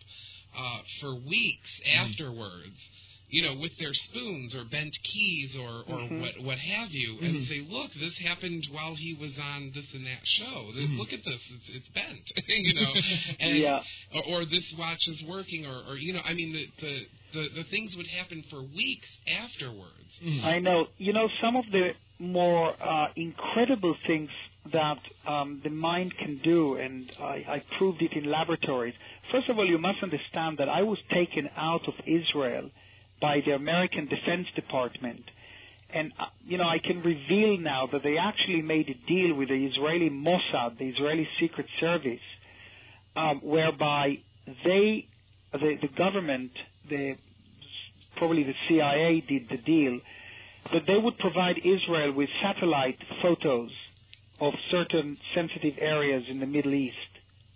[0.58, 2.90] uh, for weeks afterwards
[3.30, 6.20] you know, with their spoons or bent keys or, or Mhm.
[6.20, 7.24] what what have you, Mm-hmm.
[7.24, 10.70] and say, look, this happened while he was on this and that show.
[10.72, 10.98] This, Mm-hmm.
[11.00, 12.92] Look at this, it's, it's bent, you know,
[13.40, 13.82] and Yeah.
[14.14, 17.48] or, or this watch is working, or, or you know, I mean, the, the the
[17.56, 20.20] the things would happen for weeks afterwards.
[20.44, 20.86] I know.
[20.98, 24.30] You know, some of the more uh, incredible things
[24.72, 28.94] that um, the mind can do, and I, I proved it in laboratories.
[29.30, 32.70] First of all, you must understand that I was taken out of Israel
[33.20, 35.22] by the American Defense Department.
[35.90, 39.48] And, uh, you know, I can reveal now that they actually made a deal with
[39.48, 42.20] the Israeli Mossad, the Israeli Secret Service,
[43.16, 44.18] um, whereby
[44.64, 45.06] they,
[45.52, 46.52] the, the government,
[46.88, 47.16] the,
[48.16, 50.00] probably the CIA did the deal,
[50.72, 53.70] that they would provide Israel with satellite photos
[54.48, 56.96] of certain sensitive areas in the Middle East.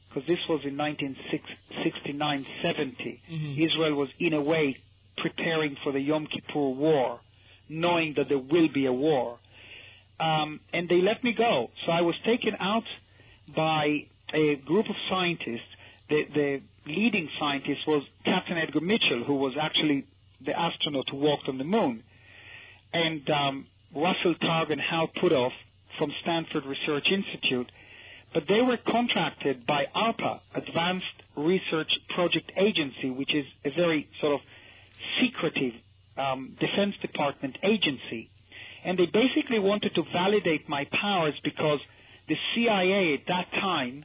[0.09, 3.19] Because this was in 1969-70.
[3.59, 4.79] Israel was, in a way,
[5.17, 7.21] preparing for the Yom Kippur War,
[7.69, 9.39] knowing that there will be a war.
[10.19, 11.71] Um, and they let me go.
[11.85, 12.85] So I was taken out
[13.55, 15.69] by a group of scientists.
[16.09, 20.07] The, the leading scientist was Captain Edgar Mitchell, who was actually
[20.41, 22.03] the astronaut who walked on the moon,
[22.93, 25.53] and um, Russell Targ and Hal Puthoff
[25.99, 27.71] from Stanford Research Institute.
[28.33, 31.07] But they were contracted by ARPA, Advanced
[31.37, 34.41] Research Project Agency, which is a very sort of
[35.21, 35.75] secretive
[36.17, 38.31] um, Defense Department agency.
[38.85, 41.81] And they basically wanted to validate my powers because
[42.29, 44.05] the CIA at that time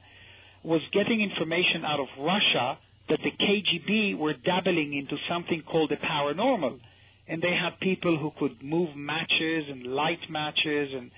[0.64, 2.78] was getting information out of Russia
[3.10, 6.80] that the KGB were dabbling into something called the paranormal.
[7.28, 11.12] And they had people who could move matches and light matches and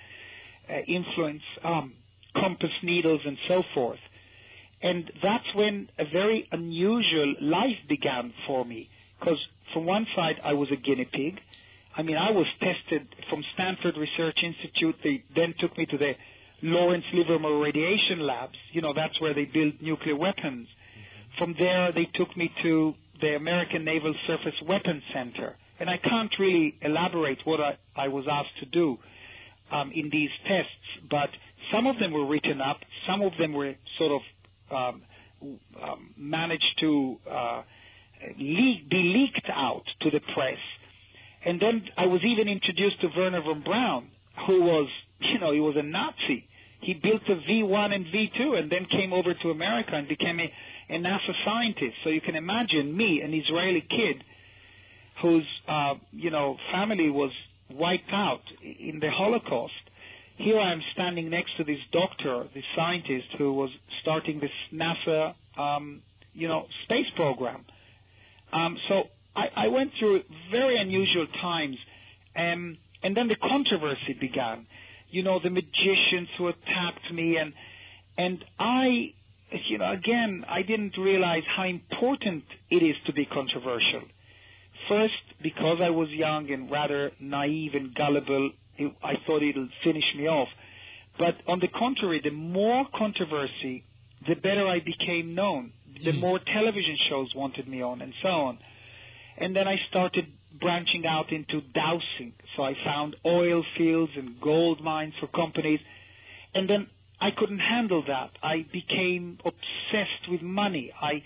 [0.88, 1.94] influence um,
[2.36, 4.00] compass needles and so forth.
[4.82, 8.90] And that's when a very unusual life began for me.
[9.20, 9.40] Because
[9.74, 11.40] from one side, I was a guinea pig.
[11.98, 14.98] I mean, I was tested from Stanford Research Institute.
[15.04, 16.16] They then took me to the
[16.62, 18.58] Lawrence Livermore Radiation Labs.
[18.72, 20.68] You know, that's where they build nuclear weapons.
[21.38, 25.56] From there, they took me to the American Naval Surface Weapons Center.
[25.80, 29.00] And I can't really elaborate what I, I was asked to do
[29.76, 30.72] um, in these tests,
[31.10, 31.30] but
[31.72, 34.22] some of them were written up, some of them were sort of
[34.72, 35.02] um,
[35.82, 37.62] um, managed to uh,
[38.38, 40.60] leak, be leaked out to the press.
[41.44, 44.08] And then I was even introduced to Wernher von Braun,
[44.48, 46.48] who was, you know, he was a Nazi.
[46.82, 50.54] He built the V1 and V2 and then came over to America and became a,
[50.90, 51.96] a NASA scientist.
[52.04, 54.24] So you can imagine me, an Israeli kid,
[55.22, 57.32] whose, uh, you know, family was
[57.78, 59.74] wiped out in the Holocaust.
[60.38, 63.70] Here I am standing next to this doctor, this scientist who was
[64.02, 66.02] starting this NASA, um,
[66.34, 67.66] you know, space program.
[68.52, 71.78] Um, so I, I went through very unusual times,
[72.36, 74.68] um, and then the controversy began.
[75.10, 77.54] You know, the magicians who attacked me, and
[78.18, 79.14] and I,
[79.52, 84.04] you know, again, I didn't realize how important it is to be controversial.
[84.88, 90.14] First, because I was young and rather naive and gullible, it, I thought it'll finish
[90.16, 90.50] me off.
[91.18, 93.86] But on the contrary, the more controversy,
[94.28, 95.72] the better I became known.
[96.04, 96.20] The hmm.
[96.20, 98.60] more television shows wanted me on, and so on.
[99.38, 100.28] And then I started
[100.60, 102.34] branching out into dowsing.
[102.56, 105.80] So I found oil fields and gold mines for companies.
[106.54, 106.88] And then
[107.20, 108.32] I couldn't handle that.
[108.42, 110.92] I became obsessed with money.
[111.02, 111.24] I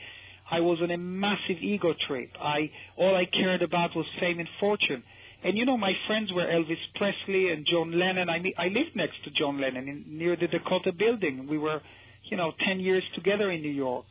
[0.51, 2.31] I was on a massive ego trip.
[2.39, 5.03] I all I cared about was fame and fortune.
[5.43, 8.29] And you know, my friends were Elvis Presley and John Lennon.
[8.29, 11.47] I I lived next to John Lennon in, near the Dakota Building.
[11.47, 11.81] We were,
[12.23, 14.05] you know, ten years together in New York.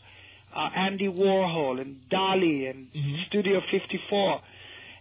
[0.55, 2.89] Uh, Andy Warhol and Dali and
[3.27, 4.41] Studio 54,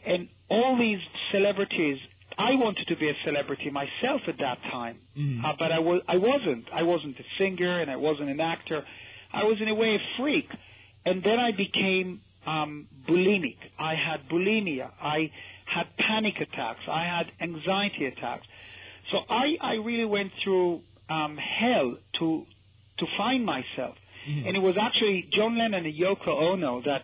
[0.05, 0.99] and all these
[1.31, 1.99] celebrities.
[2.37, 4.97] I wanted to be a celebrity myself at that time,
[5.43, 6.65] uh, but I was I wasn't.
[6.73, 8.85] I wasn't a singer and I wasn't an actor.
[9.31, 10.49] I was in a way a freak.
[11.09, 13.57] And then I became um, bulimic.
[13.79, 14.91] I had bulimia.
[15.01, 15.31] I
[15.65, 16.81] had panic attacks.
[16.87, 18.47] I had anxiety attacks.
[19.11, 22.45] So I, I really went through um, hell to
[22.97, 23.95] to find myself.
[24.47, 27.03] And it was actually John Lennon and Yoko Ono that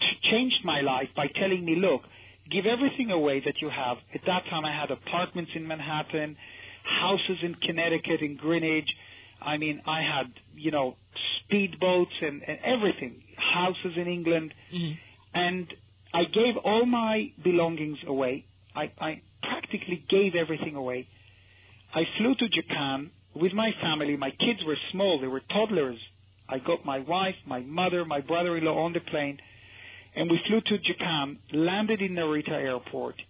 [0.00, 2.02] t- changed my life by telling me, look,
[2.48, 3.96] give everything away that you have.
[4.14, 6.36] At that time, I had apartments in Manhattan,
[6.84, 8.90] houses in Connecticut, in Greenwich.
[9.42, 10.96] I mean, I had, you know,
[11.38, 14.54] speedboats and, and everything, houses in England.
[14.72, 14.92] Mm-hmm.
[15.34, 15.74] And
[16.12, 18.46] I gave all my belongings away.
[18.74, 21.08] I, I practically gave everything away.
[21.94, 24.16] I flew to Japan with my family.
[24.16, 25.98] My kids were small, they were toddlers.
[26.48, 29.40] I got my wife, my mother, my brother in law on the plane.
[30.14, 33.22] and we flew to Japan, landed in Narita Airport.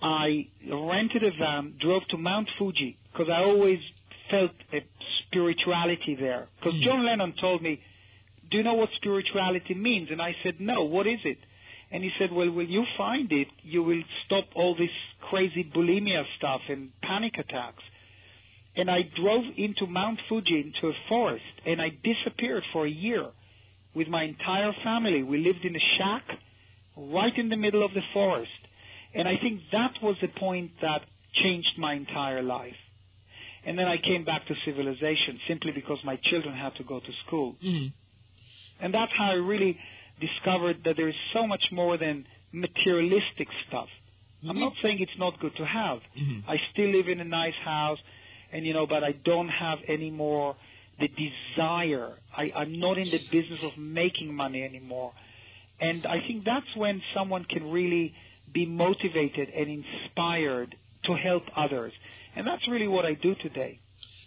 [0.00, 3.80] I rented a van, drove to Mount Fuji because I always
[4.30, 4.84] felt a
[5.20, 6.48] spirituality there.
[6.58, 6.84] Because hmm.
[6.84, 7.80] John Lennon told me,
[8.50, 10.84] "Do you know what spirituality means?" And I said, "No.
[10.84, 11.38] What is it?"
[11.90, 16.24] And he said, "Well, when you find it, you will stop all this crazy bulimia
[16.36, 17.82] stuff and panic attacks."
[18.76, 23.26] And I drove into Mount Fuji into a forest, and I disappeared for a year
[23.94, 25.22] with my entire family.
[25.22, 26.24] We lived in a shack
[26.96, 28.60] right in the middle of the forest.
[29.14, 31.02] And I think that was the point that
[31.32, 32.76] changed my entire life.
[33.64, 37.12] And then I came back to civilization simply because my children had to go to
[37.26, 37.56] school.
[37.62, 37.92] Mhm.
[38.80, 39.78] And that's how I really
[40.20, 43.88] discovered that there is so much more than materialistic stuff.
[44.48, 46.00] I'm not saying it's not good to have.
[46.16, 46.44] Mhm.
[46.46, 47.98] I still live in a nice house,
[48.52, 50.56] and you know, but I don't have any more
[51.00, 52.18] the desire.
[52.36, 55.12] I, I'm not in the business of making money anymore.
[55.80, 58.14] And I think that's when someone can really
[58.52, 61.92] be motivated and inspired to help others.
[62.36, 63.80] And that's really what I do today.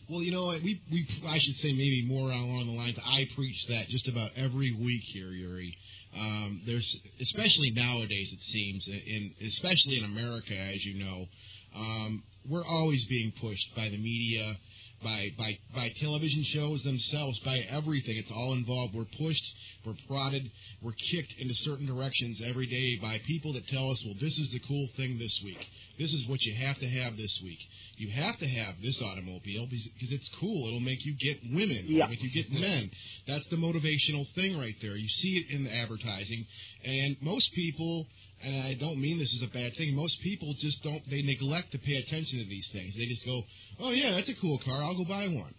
[0.10, 3.00] Well, you know, we we I should say maybe more along the lines.
[3.06, 5.78] I preach that just about every week here, Uri.
[6.20, 11.28] Um, there's especially nowadays it seems, in especially in America, as you know,
[11.76, 14.58] um, we're always being pushed by the media,
[15.04, 18.18] by by by television shows themselves, by everything.
[18.18, 18.94] It's all involved.
[18.94, 23.92] We're pushed, we're prodded, we're kicked into certain directions every day by people that tell
[23.92, 25.70] us, well, this is the cool thing this week.
[25.98, 27.60] This is what you have to have this week.
[27.98, 30.68] You have to have this automobile because it's cool.
[30.68, 31.86] It'll make you get women.
[31.86, 32.04] Yeah.
[32.04, 32.92] It'll make you get men.
[33.28, 34.96] That's the motivational thing right there.
[34.96, 36.46] You see it in the advertising,
[36.86, 38.08] and most people.
[38.44, 39.96] And I don't mean this as a bad thing.
[39.96, 41.08] Most people just don't.
[41.10, 42.96] They neglect to pay attention to these things.
[42.96, 43.46] They just go,
[43.80, 44.84] "Oh yeah, that's a cool car.
[44.84, 45.54] I'll go buy one."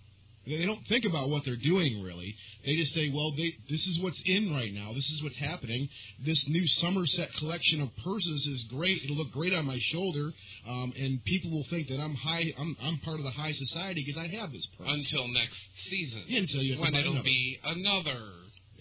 [0.44, 2.34] They don't think about what they're doing really.
[2.64, 4.92] They just say, "Well, they, this is what's in right now.
[4.92, 5.88] This is what's happening.
[6.18, 9.04] This new Somerset collection of purses is great.
[9.04, 10.32] It'll look great on my shoulder,
[10.66, 12.52] um, and people will think that I'm high.
[12.58, 16.22] I'm, I'm part of the high society because I have this purse." Until next season.
[16.26, 17.24] Yeah, until you when it'll another.
[17.24, 18.18] be another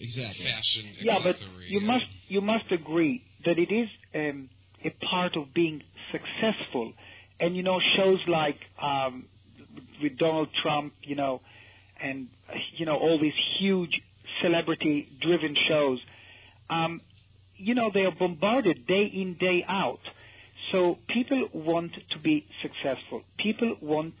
[0.02, 0.44] exactly.
[0.46, 1.66] fashion Yeah, but accessory.
[1.68, 4.48] you must you must agree that it is um,
[4.84, 6.92] a part of being successful,
[7.40, 9.26] and you know shows like um,
[10.02, 11.40] with Donald Trump, you know,
[12.00, 14.00] and uh, you know all these huge
[14.40, 16.00] celebrity-driven shows.
[16.70, 17.00] Um,
[17.56, 20.00] you know they are bombarded day in day out.
[20.70, 23.22] So people want to be successful.
[23.36, 24.14] People want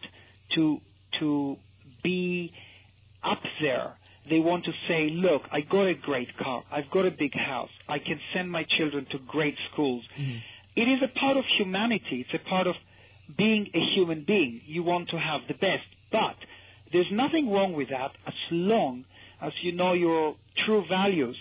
[0.54, 0.80] to
[1.18, 1.56] to
[2.02, 2.52] be
[3.22, 3.96] up there.
[4.28, 6.62] They want to say, look, I got a great car.
[6.70, 7.70] I've got a big house.
[7.88, 10.04] I can send my children to great schools.
[10.76, 12.24] It is a part of humanity.
[12.24, 12.76] It's a part of
[13.36, 14.60] being a human being.
[14.64, 15.86] You want to have the best.
[16.10, 16.36] But
[16.92, 19.04] there's nothing wrong with that as long
[19.40, 21.36] as you know your true values.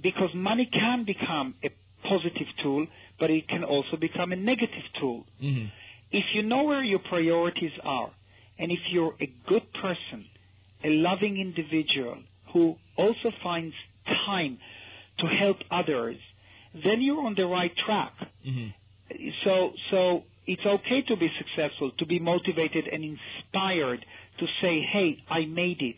[0.00, 1.70] Because money can become a
[2.02, 2.86] positive tool,
[3.18, 5.26] but it can also become a negative tool.
[5.42, 5.70] Mhm.
[6.10, 8.10] If you know where your priorities are,
[8.58, 10.24] and if you're a good person,
[10.84, 12.18] a loving individual
[12.52, 13.74] who also finds
[14.26, 14.58] time
[15.18, 16.16] to help others,
[16.74, 18.12] then you're on the right track.
[18.46, 18.72] Mhm.
[19.44, 24.04] So, so it's okay to be successful, to be motivated and inspired
[24.38, 25.96] to say, hey, I made it.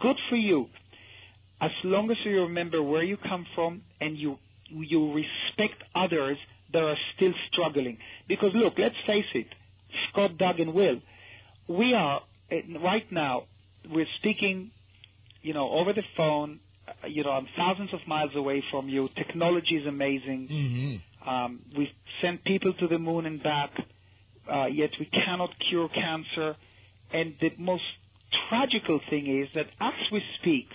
[0.00, 0.70] Good for you.
[1.60, 4.38] As long as you remember where you come from and you,
[4.70, 6.38] you respect others
[6.72, 7.98] that are still struggling.
[8.26, 9.48] Because look, let's face it,
[10.08, 11.00] Scott, Doug, and Will,
[11.68, 13.44] we are, eh, right now,
[13.90, 14.70] we're speaking,
[15.42, 19.08] you know, over the phone, uh, you know, I'm thousands of miles away from you.
[19.16, 20.48] Technology is amazing.
[20.48, 21.00] Mhm.
[21.26, 23.70] Um, we've sent people to the moon and back,
[24.48, 26.56] uh, yet we cannot cure cancer.
[27.12, 27.84] And the most
[28.48, 30.68] tragical thing is that as we speak,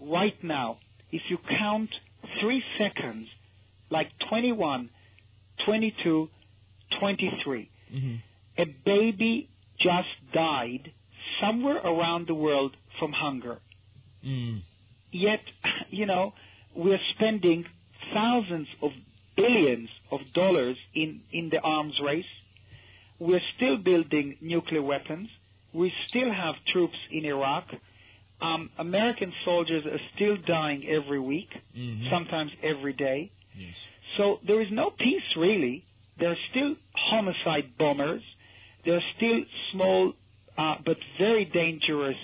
[0.00, 0.78] right now,
[1.12, 2.00] if you count
[2.40, 3.28] three seconds,
[3.90, 4.90] like 21,
[5.58, 6.30] 22,
[6.98, 8.20] 23, Mhm.
[8.58, 9.48] a baby
[9.78, 10.92] just died
[11.40, 13.58] somewhere around the world from hunger.
[14.24, 14.62] Mm.
[15.10, 15.40] Yet,
[15.90, 16.34] you know,
[16.74, 17.64] we're spending
[18.14, 18.92] thousands of
[19.36, 22.26] billions of dollars in, in the arms race.
[23.18, 25.28] We're still building nuclear weapons.
[25.72, 27.64] We still have troops in Iraq.
[28.40, 32.10] Um, American soldiers are still dying every week, Mhm.
[32.10, 33.30] sometimes every day.
[33.56, 33.86] Yes.
[34.16, 35.84] So there is no peace really.
[36.18, 38.22] There are still homicide bombers.
[38.84, 40.14] There are still small
[40.58, 42.16] uh, but very dangerous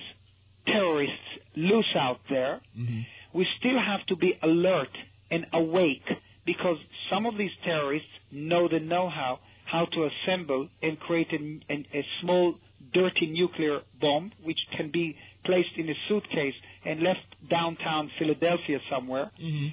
[0.66, 2.60] terrorists loose out there.
[2.78, 3.06] Mhm.
[3.32, 4.96] We still have to be alert
[5.30, 6.08] and awake
[6.44, 6.78] because
[7.10, 12.06] some of these terrorists know the know-how how to assemble and create a, a, a
[12.20, 12.54] small
[12.92, 16.54] dirty nuclear bomb which can be placed in a suitcase
[16.86, 19.30] and left downtown Philadelphia somewhere.
[19.38, 19.72] Mhm.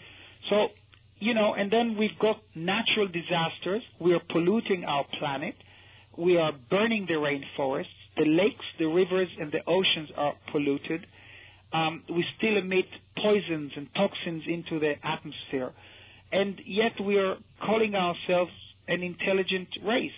[0.49, 0.71] So
[1.17, 3.81] you know, and then we've got natural disasters.
[3.99, 5.55] We are polluting our planet.
[6.17, 7.99] We are burning the rainforests.
[8.17, 11.05] The lakes, the rivers, and the oceans are polluted.
[11.73, 12.87] Um, we still emit
[13.17, 15.73] poisons and toxins into the atmosphere.
[16.31, 18.51] And yet we are calling ourselves
[18.87, 20.11] an intelligent race.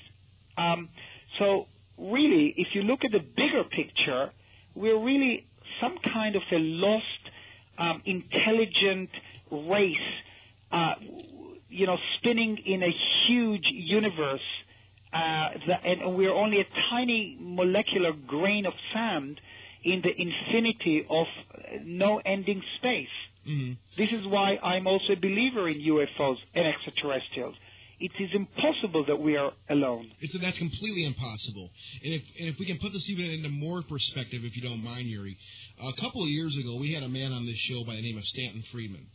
[0.58, 0.89] Um,
[1.38, 1.68] so
[1.98, 4.32] really, if you look at the bigger picture,
[4.76, 5.48] we're really
[5.82, 7.22] some kind of a lost,
[7.78, 9.10] um, intelligent
[9.52, 9.95] race,
[10.72, 10.95] uh,
[11.70, 12.93] you know, spinning in a
[13.28, 14.41] huge universe,
[15.14, 19.39] uh, that, and we're only a tiny molecular grain of sand
[19.84, 21.28] in the infinity of
[21.84, 23.08] no-ending space.
[23.47, 23.74] Mm-hmm.
[23.97, 27.55] This is why I'm also a believer in UFOs and extraterrestrials.
[27.99, 30.12] It is impossible that we are alone.
[30.20, 31.72] It's that's completely impossible.
[32.03, 34.84] And if and if we can put this even into more perspective, if you don't
[34.84, 35.36] mind, Uri,
[35.82, 38.18] a couple of years ago we had a man on this show by the name
[38.18, 39.08] of Stanton Friedman,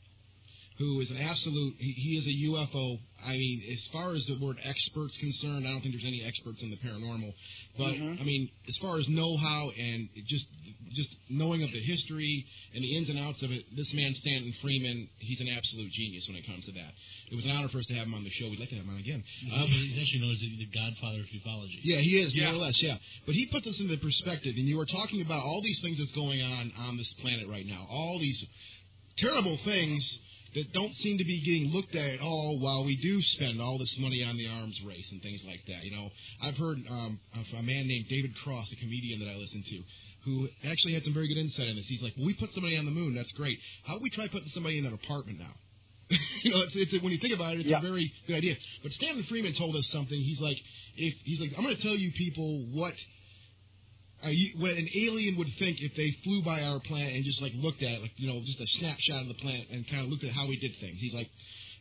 [0.78, 1.74] who is an absolute.
[1.78, 2.98] He, he is a UFO.
[3.26, 6.62] I mean, as far as the word experts concerned, I don't think there's any experts
[6.62, 7.34] in the paranormal.
[7.78, 8.20] But Mhm.
[8.20, 10.46] I mean, as far as know-how and just
[10.92, 12.44] just knowing of the history
[12.74, 16.28] and the ins and outs of it, this man Stanton Friedman, he's an absolute genius
[16.28, 16.92] when it comes to that.
[17.30, 18.46] It was an honor for us to have him on the show.
[18.50, 19.24] We'd like to have him on again.
[19.54, 21.80] Um, He's actually known as the the godfather of ufology.
[21.82, 22.46] yeah, he is, Yeah.
[22.52, 22.98] more or less, yeah.
[23.24, 26.12] But he put this into perspective, and you were talking about all these things that's
[26.12, 27.86] going on on this planet right now.
[27.88, 28.44] All these
[29.16, 30.18] terrible things
[30.54, 33.78] that don't seem to be getting looked at at all while we do spend all
[33.78, 35.84] this money on the arms race and things like that.
[35.84, 36.10] You know,
[36.42, 39.82] I've heard um, of a man named David Cross, a comedian that I listen to,
[40.24, 41.86] who actually had some very good insight on this.
[41.88, 43.14] He's like, well, we put somebody on the moon.
[43.14, 43.58] That's great.
[43.84, 45.54] How do we try putting somebody in an apartment now?
[46.42, 47.78] you know, it's, it's when you think about it, it's Yeah.
[47.78, 48.56] a very good idea.
[48.82, 50.18] But Stanley Freeman told us something.
[50.20, 50.58] He's like,
[50.96, 52.92] if he's like, I'm going to tell you people what
[54.24, 57.42] uh, you, what an alien would think if they flew by our planet and just
[57.42, 60.02] like looked at it, like you know, just a snapshot of the planet and kind
[60.02, 61.00] of looked at how we did things.
[61.00, 61.30] He's like,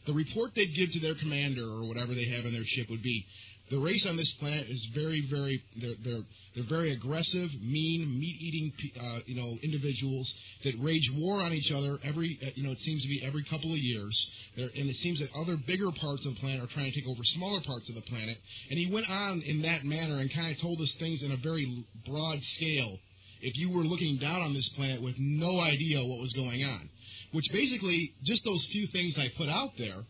[0.06, 3.04] the report they'd give to their commander or whatever they have in their ship would
[3.04, 3.26] be.
[3.72, 8.74] The race on this planet is very, very they're they're they're very aggressive, mean, meat-eating,
[9.00, 12.82] uh, you know, individuals that rage war on each other every, uh, you know, it
[12.82, 14.30] seems to be every couple of years.
[14.58, 17.08] There, and it seems that other bigger parts of the planet are trying to take
[17.08, 18.38] over smaller parts of the planet.
[18.70, 21.38] And he went on in that manner and kind of told us things in a
[21.38, 23.00] very broad scale.
[23.40, 26.90] If you were looking down on this planet with no idea what was going on,
[27.32, 30.04] which basically just those few things I put out there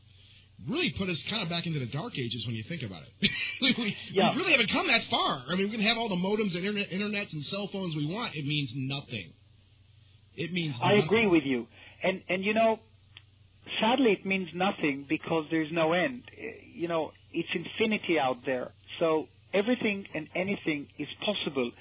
[0.67, 3.31] really put us kind of back into the dark ages when you think about it.
[3.77, 4.31] we, Yeah.
[4.33, 5.43] we really haven't come that far.
[5.47, 8.05] I mean, we can have all the modems and internet, internets and cell phones we
[8.05, 8.35] want.
[8.35, 9.33] It means nothing.
[10.35, 11.01] It means nothing.
[11.01, 11.67] I agree with you.
[12.03, 12.79] And and you know,
[13.79, 16.23] sadly it means nothing because there's no end.
[16.73, 18.71] You know, it's infinity out there.
[18.99, 21.71] So everything and anything is possible.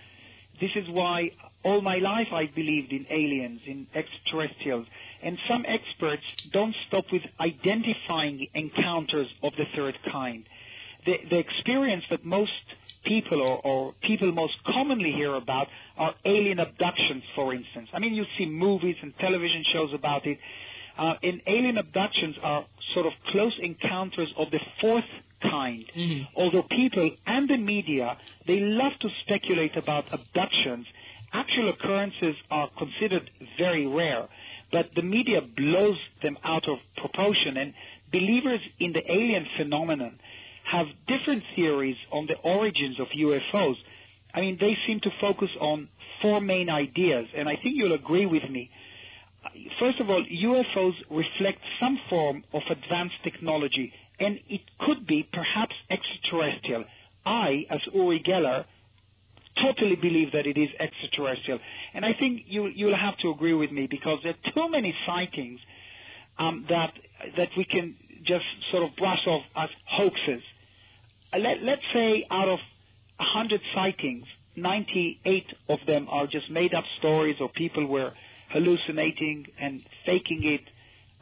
[0.61, 4.87] This is why all my life I believed in aliens, in extraterrestrials.
[5.23, 10.45] And some experts don't stop with identifying encounters of the third kind.
[11.05, 12.53] The, the experience that most
[13.05, 17.89] people or, or people most commonly hear about are alien abductions, for instance.
[17.93, 20.39] I mean, you see movies and television shows about it.
[20.99, 25.05] Uh, and alien abductions are sort of close encounters of the fourth
[25.43, 25.91] kind.
[26.35, 30.87] Although people and the media, they love to speculate about abductions,
[31.33, 34.29] actual occurrences are considered very rare.
[34.73, 37.57] But the media blows them out of proportion.
[37.57, 37.75] And
[38.12, 40.18] believers in the alien phenomenon
[40.64, 43.77] have different theories on the origins of UFOs.
[44.33, 45.89] I mean, they seem to focus on
[46.23, 48.71] four main ideas, and I think you'll agree with me.
[49.79, 55.75] First of all, UFOs reflect some form of advanced technology, and it could be perhaps
[55.89, 56.85] extraterrestrial.
[57.25, 58.66] I, as Uri Geller,
[59.57, 61.61] totally believe that it is extraterrestrial.
[61.95, 64.95] And I think you, you'll have to agree with me because there are too many
[65.07, 65.61] sightings
[66.39, 66.93] um, that,
[67.37, 70.43] that we can just sort of brush off as hoaxes.
[71.37, 72.59] Let, let's say out of
[73.19, 74.25] 100 sightings,
[74.57, 78.13] 98 of them are just made up stories or people were
[78.51, 80.63] hallucinating and faking it.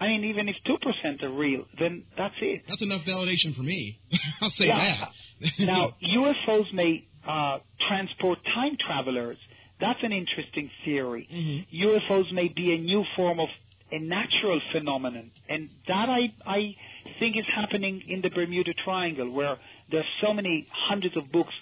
[0.00, 2.62] I mean, even if 2% are real, then that's it.
[2.68, 3.98] That's enough validation for me.
[4.40, 5.06] I'll say Yeah.
[5.40, 5.58] that.
[5.58, 9.36] now, UFOs may uh, transport time travelers.
[9.80, 11.28] That's an interesting theory.
[11.30, 11.88] Mm-hmm.
[11.88, 13.48] UFOs may be a new form of
[13.92, 16.76] a natural phenomenon, and that I I
[17.18, 19.58] think is happening in the Bermuda Triangle, where
[19.90, 21.54] there's so many hundreds of books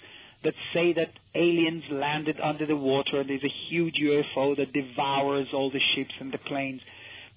[0.43, 5.47] that say that aliens landed under the water and there's a huge UFO that devours
[5.53, 6.81] all the ships and the planes.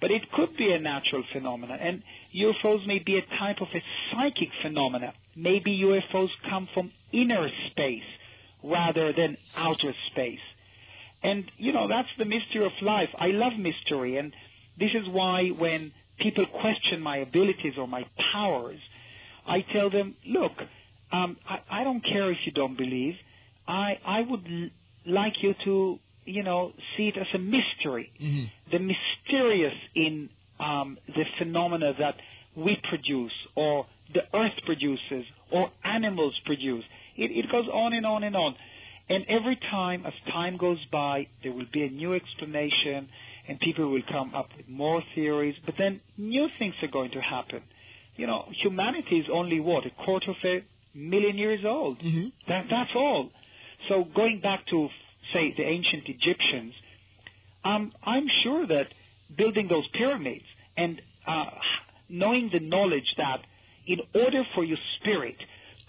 [0.00, 2.02] But it could be a natural phenomenon, and
[2.34, 5.12] UFOs may be a type of a psychic phenomena.
[5.36, 8.04] Maybe UFOs come from inner space
[8.62, 10.40] rather than outer space.
[11.22, 13.10] And, you know, that's the mystery of life.
[13.18, 14.32] I love mystery, and
[14.78, 18.80] this is why when people question my abilities or my powers,
[19.46, 20.52] I tell them, look,
[21.12, 23.16] um, I, I don't care if you don't believe.
[23.66, 24.68] I I would l-
[25.06, 28.44] like you to you know see it as a mystery, Mm-hmm.
[28.70, 32.16] the mysterious in um, the phenomena that
[32.54, 36.84] we produce or the earth produces or animals produce.
[37.20, 38.56] It, it goes on and on and on.
[39.08, 43.08] And every time, as time goes by, there will be a new explanation
[43.46, 47.20] and people will come up with more theories, but then new things are going to
[47.20, 47.62] happen.
[48.16, 50.62] You know, humanity is only what, a quarter of a
[50.94, 51.98] million years old.
[51.98, 52.28] Mm-hmm.
[52.48, 53.30] That, that's all.
[53.88, 54.88] So going back to,
[55.32, 56.74] say, the ancient Egyptians,
[57.64, 58.88] um, I'm sure that
[59.36, 60.44] building those pyramids
[60.76, 61.46] and uh,
[62.08, 63.40] knowing the knowledge that
[63.86, 65.36] in order for your spirit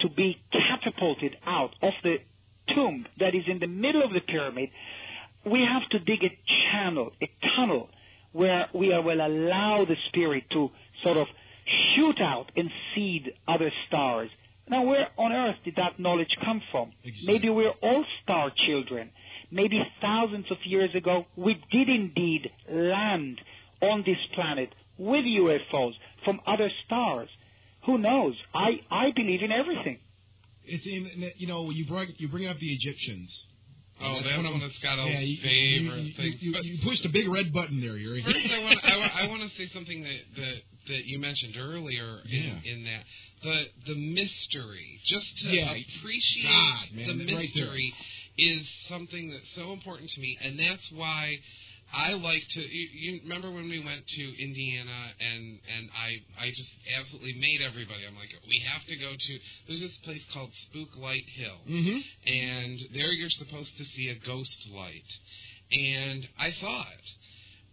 [0.01, 2.17] to be catapulted out of the
[2.73, 4.69] tomb that is in the middle of the pyramid,
[5.45, 6.37] we have to dig a
[6.71, 7.89] channel, a tunnel,
[8.31, 10.71] where we will allow the spirit to
[11.03, 11.27] sort of
[11.65, 14.29] shoot out and seed other stars.
[14.67, 16.91] Now, where on earth did that knowledge come from?
[17.03, 17.33] Exactly.
[17.33, 19.09] Maybe we're all star children.
[19.49, 23.41] Maybe thousands of years ago, we did indeed land
[23.81, 25.93] on this planet with UFOs
[26.23, 27.29] from other stars.
[27.85, 28.35] Who knows?
[28.53, 29.99] I, I believe in everything.
[30.63, 33.47] It's in, you know you bring you bring up the Egyptians.
[34.03, 36.43] Oh, uh, that's of- one of Scott's yeah, you, favorite you, you, things.
[36.43, 38.21] You, But- you pushed a big red button there, Uri.
[38.21, 40.55] First, I want I, I want to say something that, that
[40.87, 42.41] that you mentioned earlier Yeah.
[42.65, 43.03] in, in that
[43.43, 44.99] the the mystery.
[45.03, 45.71] Just to Yeah.
[45.73, 47.93] appreciate God, man, the right mystery
[48.37, 51.39] is something that's so important to me, and that's why.
[51.93, 52.61] I like to.
[52.61, 57.61] You, you remember when we went to Indiana and and I I just absolutely made
[57.61, 58.05] everybody.
[58.07, 59.39] I'm like, we have to go to.
[59.67, 61.99] There's this place called Spook Light Hill, mm-hmm.
[62.27, 65.19] and there you're supposed to see a ghost light.
[65.71, 67.15] And I saw it.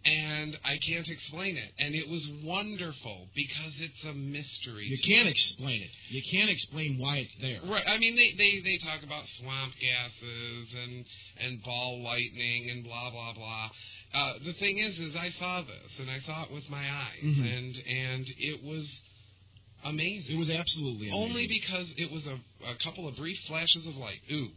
[0.05, 1.71] And I can't explain it.
[1.77, 4.85] And it was wonderful because it's a mystery.
[4.85, 5.31] You can't me.
[5.31, 5.89] explain it.
[6.07, 7.59] You can't explain why it's there.
[7.69, 7.83] Right.
[7.87, 11.05] I mean, they, they, they talk about swamp gases and,
[11.43, 13.69] and ball lightning and blah, blah, blah.
[14.13, 17.23] Uh, the thing is, is I saw this and I saw it with my eyes
[17.23, 17.57] Mhm.
[17.57, 19.01] and, and it was
[19.83, 20.35] amazing.
[20.35, 21.29] It was absolutely amazing.
[21.29, 22.39] Only because it was a,
[22.71, 24.21] a couple of brief flashes of light.
[24.31, 24.49] Ooh.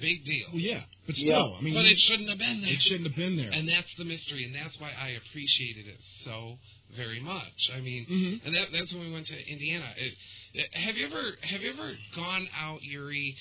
[0.00, 0.46] Big deal.
[0.52, 1.34] Well, yeah, but Yeah.
[1.42, 2.72] still, I mean, But it shouldn't have been there.
[2.72, 3.50] it shouldn't have been there.
[3.52, 6.58] And that's the mystery, and that's why I appreciated it so
[6.90, 7.70] very much.
[7.72, 8.44] I mean, Mhm.
[8.44, 9.92] and that, that's when we went to Indiana.
[9.96, 10.16] It,
[10.54, 13.36] it- have you ever have you ever gone out, Uri,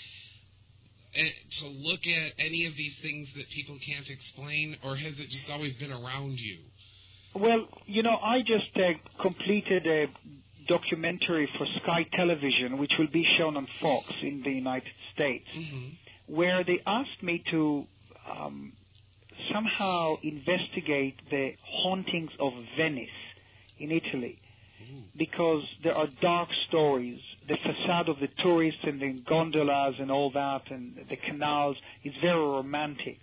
[1.16, 1.30] eh,
[1.60, 5.50] to look at any of these things that people can't explain, or has it just
[5.50, 6.60] always been around you?
[7.34, 10.08] Well, you know, I just uh, completed a
[10.68, 15.90] documentary for Sky Television, which will be shown on Fox in the United States, Mm-hmm.
[16.30, 17.86] Where they asked me to
[18.30, 18.74] um,
[19.52, 23.10] somehow investigate the hauntings of Venice
[23.78, 24.40] in Italy.
[25.16, 30.32] Because there are dark stories, the facade of the tourists and the gondolas and all
[30.32, 33.20] that, and the canals is very romantic.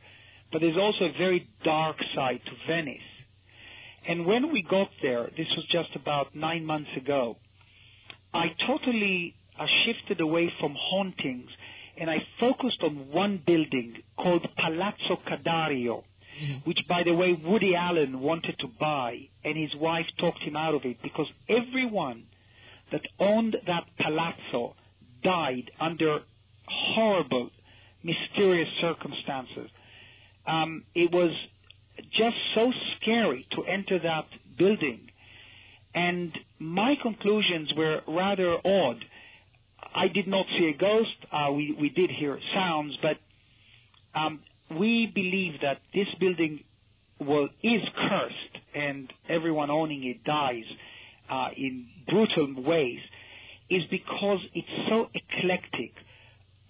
[0.53, 3.01] But there's also a very dark side to Venice.
[4.07, 7.39] And when we got there, this was just about nine months ago,
[8.33, 11.51] I totally uh, shifted away from hauntings
[11.99, 16.05] and I focused on one building called Palazzo Ca' Dario,
[16.65, 20.75] which, by the way, Woody Allen wanted to buy, and his wife talked him out
[20.75, 22.25] of it because everyone
[22.93, 24.75] that owned that palazzo
[25.23, 26.21] died under
[26.69, 27.51] horrible,
[28.03, 29.71] mysterious circumstances.
[30.47, 31.33] Um, it was
[32.13, 34.27] just so scary to enter that
[34.57, 35.11] building.
[35.95, 39.05] And my conclusions were rather odd.
[39.97, 41.17] I did not see a ghost.
[41.33, 43.17] Uh, we, we did hear sounds, but
[44.15, 44.41] um,
[44.71, 46.65] we believe that this building
[47.19, 50.65] will, is cursed and everyone owning it dies
[51.31, 53.01] uh, in brutal ways
[53.71, 55.93] is because it's so eclectic.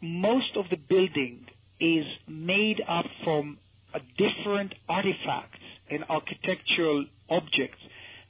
[0.01, 1.47] Most of the building
[1.81, 3.59] is made up from
[3.93, 5.59] uh, different artifacts
[5.91, 7.83] and architectural objects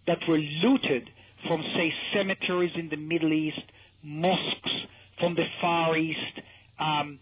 [0.06, 1.10] that were looted
[1.46, 3.62] from, say, cemeteries in the Middle East,
[4.06, 4.86] mosques
[5.18, 6.40] from the Far East,
[6.78, 7.18] um,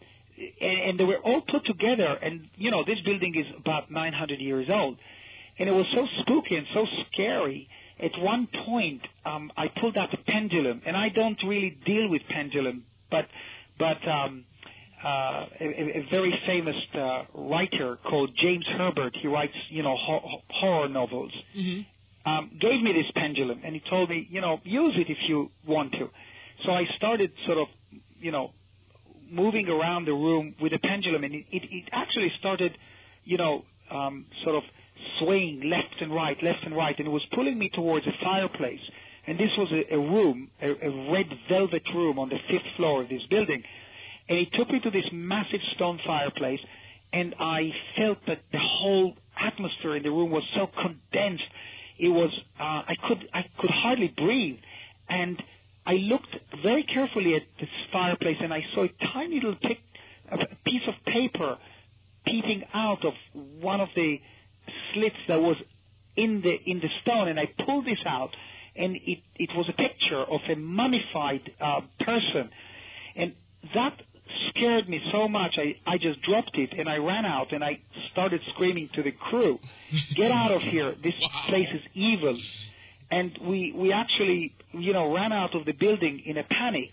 [0.60, 2.18] and, and they were all put together.
[2.22, 4.98] And you know, this building is about 900 years old,
[5.58, 7.68] and it was so spooky and so scary.
[8.00, 12.22] At one point, um, I pulled out a pendulum, and I don't really deal with
[12.28, 13.26] pendulum, but
[13.78, 14.44] but um,
[15.02, 19.14] uh, a, a very famous uh, writer called James Herbert.
[19.16, 21.32] He writes, you know, ho- horror novels.
[22.26, 25.50] Um, gave me this pendulum, and he told me, you know, use it if you
[25.66, 26.08] want to.
[26.62, 27.68] So I started sort of,
[28.20, 28.52] you know,
[29.30, 32.76] moving around the room with a pendulum, and it, it, actually started,
[33.24, 34.62] you know, um, sort of
[35.18, 38.80] swaying left and right, left and right, and it was pulling me towards a fireplace.
[39.26, 43.02] And this was a, a room, a, a red velvet room on the fifth floor
[43.02, 43.62] of this building.
[44.28, 46.60] And it took me to this massive stone fireplace,
[47.12, 51.44] and I felt that the whole atmosphere in the room was so condensed.
[51.98, 54.58] It was uh, I could I could hardly breathe,
[55.08, 55.42] and
[55.86, 59.80] I looked very carefully at this fireplace, and I saw a tiny little pic,
[60.64, 61.58] piece of paper
[62.26, 63.12] peeping out of
[63.60, 64.20] one of the
[64.92, 65.56] slits that was
[66.16, 68.34] in the in the stone, and I pulled this out,
[68.74, 72.50] and it it was a picture of a mummified uh, person,
[73.14, 73.34] and
[73.74, 74.00] that
[74.48, 77.80] scared me so much I, I just dropped it and I ran out and I
[78.10, 79.58] started screaming to the crew,
[80.14, 80.94] Get out of here.
[81.02, 81.28] This wow.
[81.46, 82.38] place is evil.
[83.14, 86.90] And we we actually, you know, ran out of the building in a panic.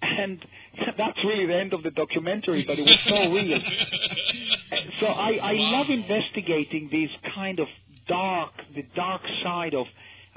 [0.00, 0.42] And
[0.96, 3.60] that's really the end of the documentary, but it was so real.
[5.00, 7.68] so I, I love investigating these kind of
[8.08, 9.86] dark, the dark side of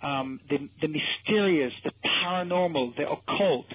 [0.02, 3.68] um, the, the mysterious, the paranormal, the occult.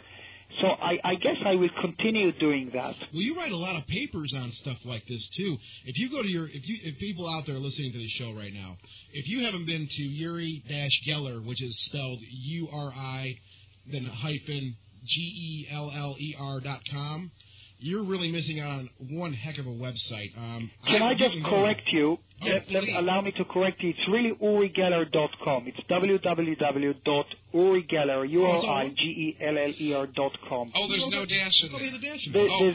[0.61, 2.97] So I, I, guess I will continue doing that.
[3.13, 5.57] Well, you write a lot of papers on stuff like this too.
[5.85, 8.33] If you go to your, if you, if people out there listening to the show
[8.33, 8.77] right now,
[9.13, 10.65] if you haven't been to Uri
[11.07, 13.39] Geller, which is spelled U R I,
[13.87, 17.31] then hyphen G E L L E R dot com,
[17.79, 20.37] you're really missing out on one heck of a website.
[20.37, 22.19] Um, Can I, I just correct you?
[22.43, 23.91] Oh, let, let, allow me to correct you.
[23.91, 25.69] It's really urigeller.com.
[25.69, 25.79] It's
[27.55, 30.73] www.urigeller, U-R-I-G-E-L-L-E-R dot com.
[30.75, 31.91] Oh, there's no dash in there.
[31.91, 32.47] The dash in there.
[32.49, 32.75] Oh,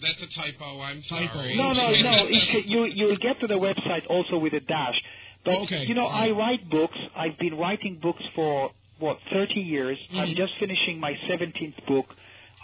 [0.00, 0.80] that's a typo.
[0.80, 1.28] I'm sorry.
[1.28, 1.54] Typo.
[1.54, 2.28] No, no, no.
[2.28, 5.00] you, you'll get to the website also with a dash.
[5.44, 5.84] But, okay.
[5.84, 6.98] you know, I write books.
[7.16, 9.98] I've been writing books for, what, 30 years.
[9.98, 10.18] Mm-hmm.
[10.18, 12.06] I'm just finishing my 17th book.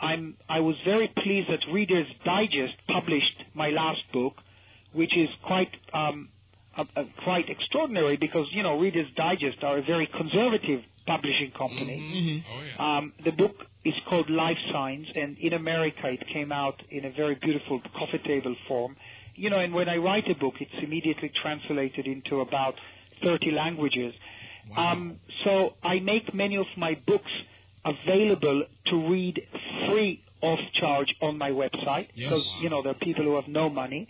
[0.01, 4.35] I'm, I was very pleased that Reader's Digest published my last book,
[4.93, 6.29] which is quite um,
[7.25, 11.99] quite extraordinary because you know Reader's Digest are a very conservative publishing company.
[12.01, 12.29] Mm-hmm.
[12.29, 12.53] mm-hmm.
[12.53, 12.99] Oh, yeah.
[12.99, 17.11] um, the book is called Life Signs, and in America it came out in a
[17.11, 18.97] very beautiful coffee table form.
[19.35, 22.75] You know, and when I write a book, it's immediately translated into about
[23.23, 24.15] 30 languages.
[24.71, 24.93] Wow.
[24.93, 27.31] Um, so I make many of my books
[27.85, 29.47] available to read
[29.87, 32.61] free of charge on my website yes.
[32.61, 34.09] you know there are people who have no money.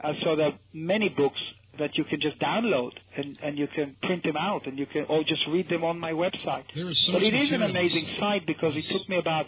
[0.00, 1.40] Uh, so there are many books
[1.78, 5.04] that you can just download and, and you can print them out and you can
[5.08, 6.64] or just read them on my website.
[6.74, 9.46] There is so but it is an amazing site because it took me about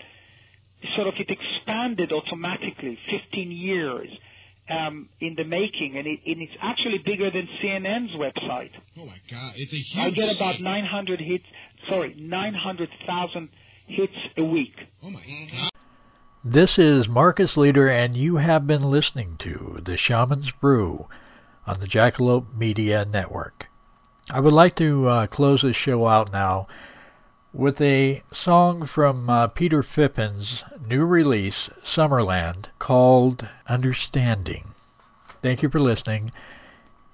[0.94, 4.08] sort of it expanded automatically 15 years
[4.70, 8.70] um, in the making, and, it, and, it's actually bigger than CNN's website.
[8.96, 9.98] Oh my God, it's a huge.
[9.98, 11.44] I get about 900 hits.
[11.88, 13.48] Sorry, 900,000
[13.86, 14.74] hits a week.
[15.02, 15.20] Oh my
[15.52, 15.70] God.
[16.44, 21.08] This is Marcus Leader, and you have been listening to The Shaman's Brew
[21.66, 23.68] on the Jackalope Media Network.
[24.30, 26.66] I would like to uh, close this show out now
[27.52, 34.74] with a song from uh, Peter Phippen's new release, Summerland, called Understanding.
[35.42, 36.30] Thank you for listening,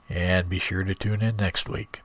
[0.08, 2.02] and be sure to tune in next week.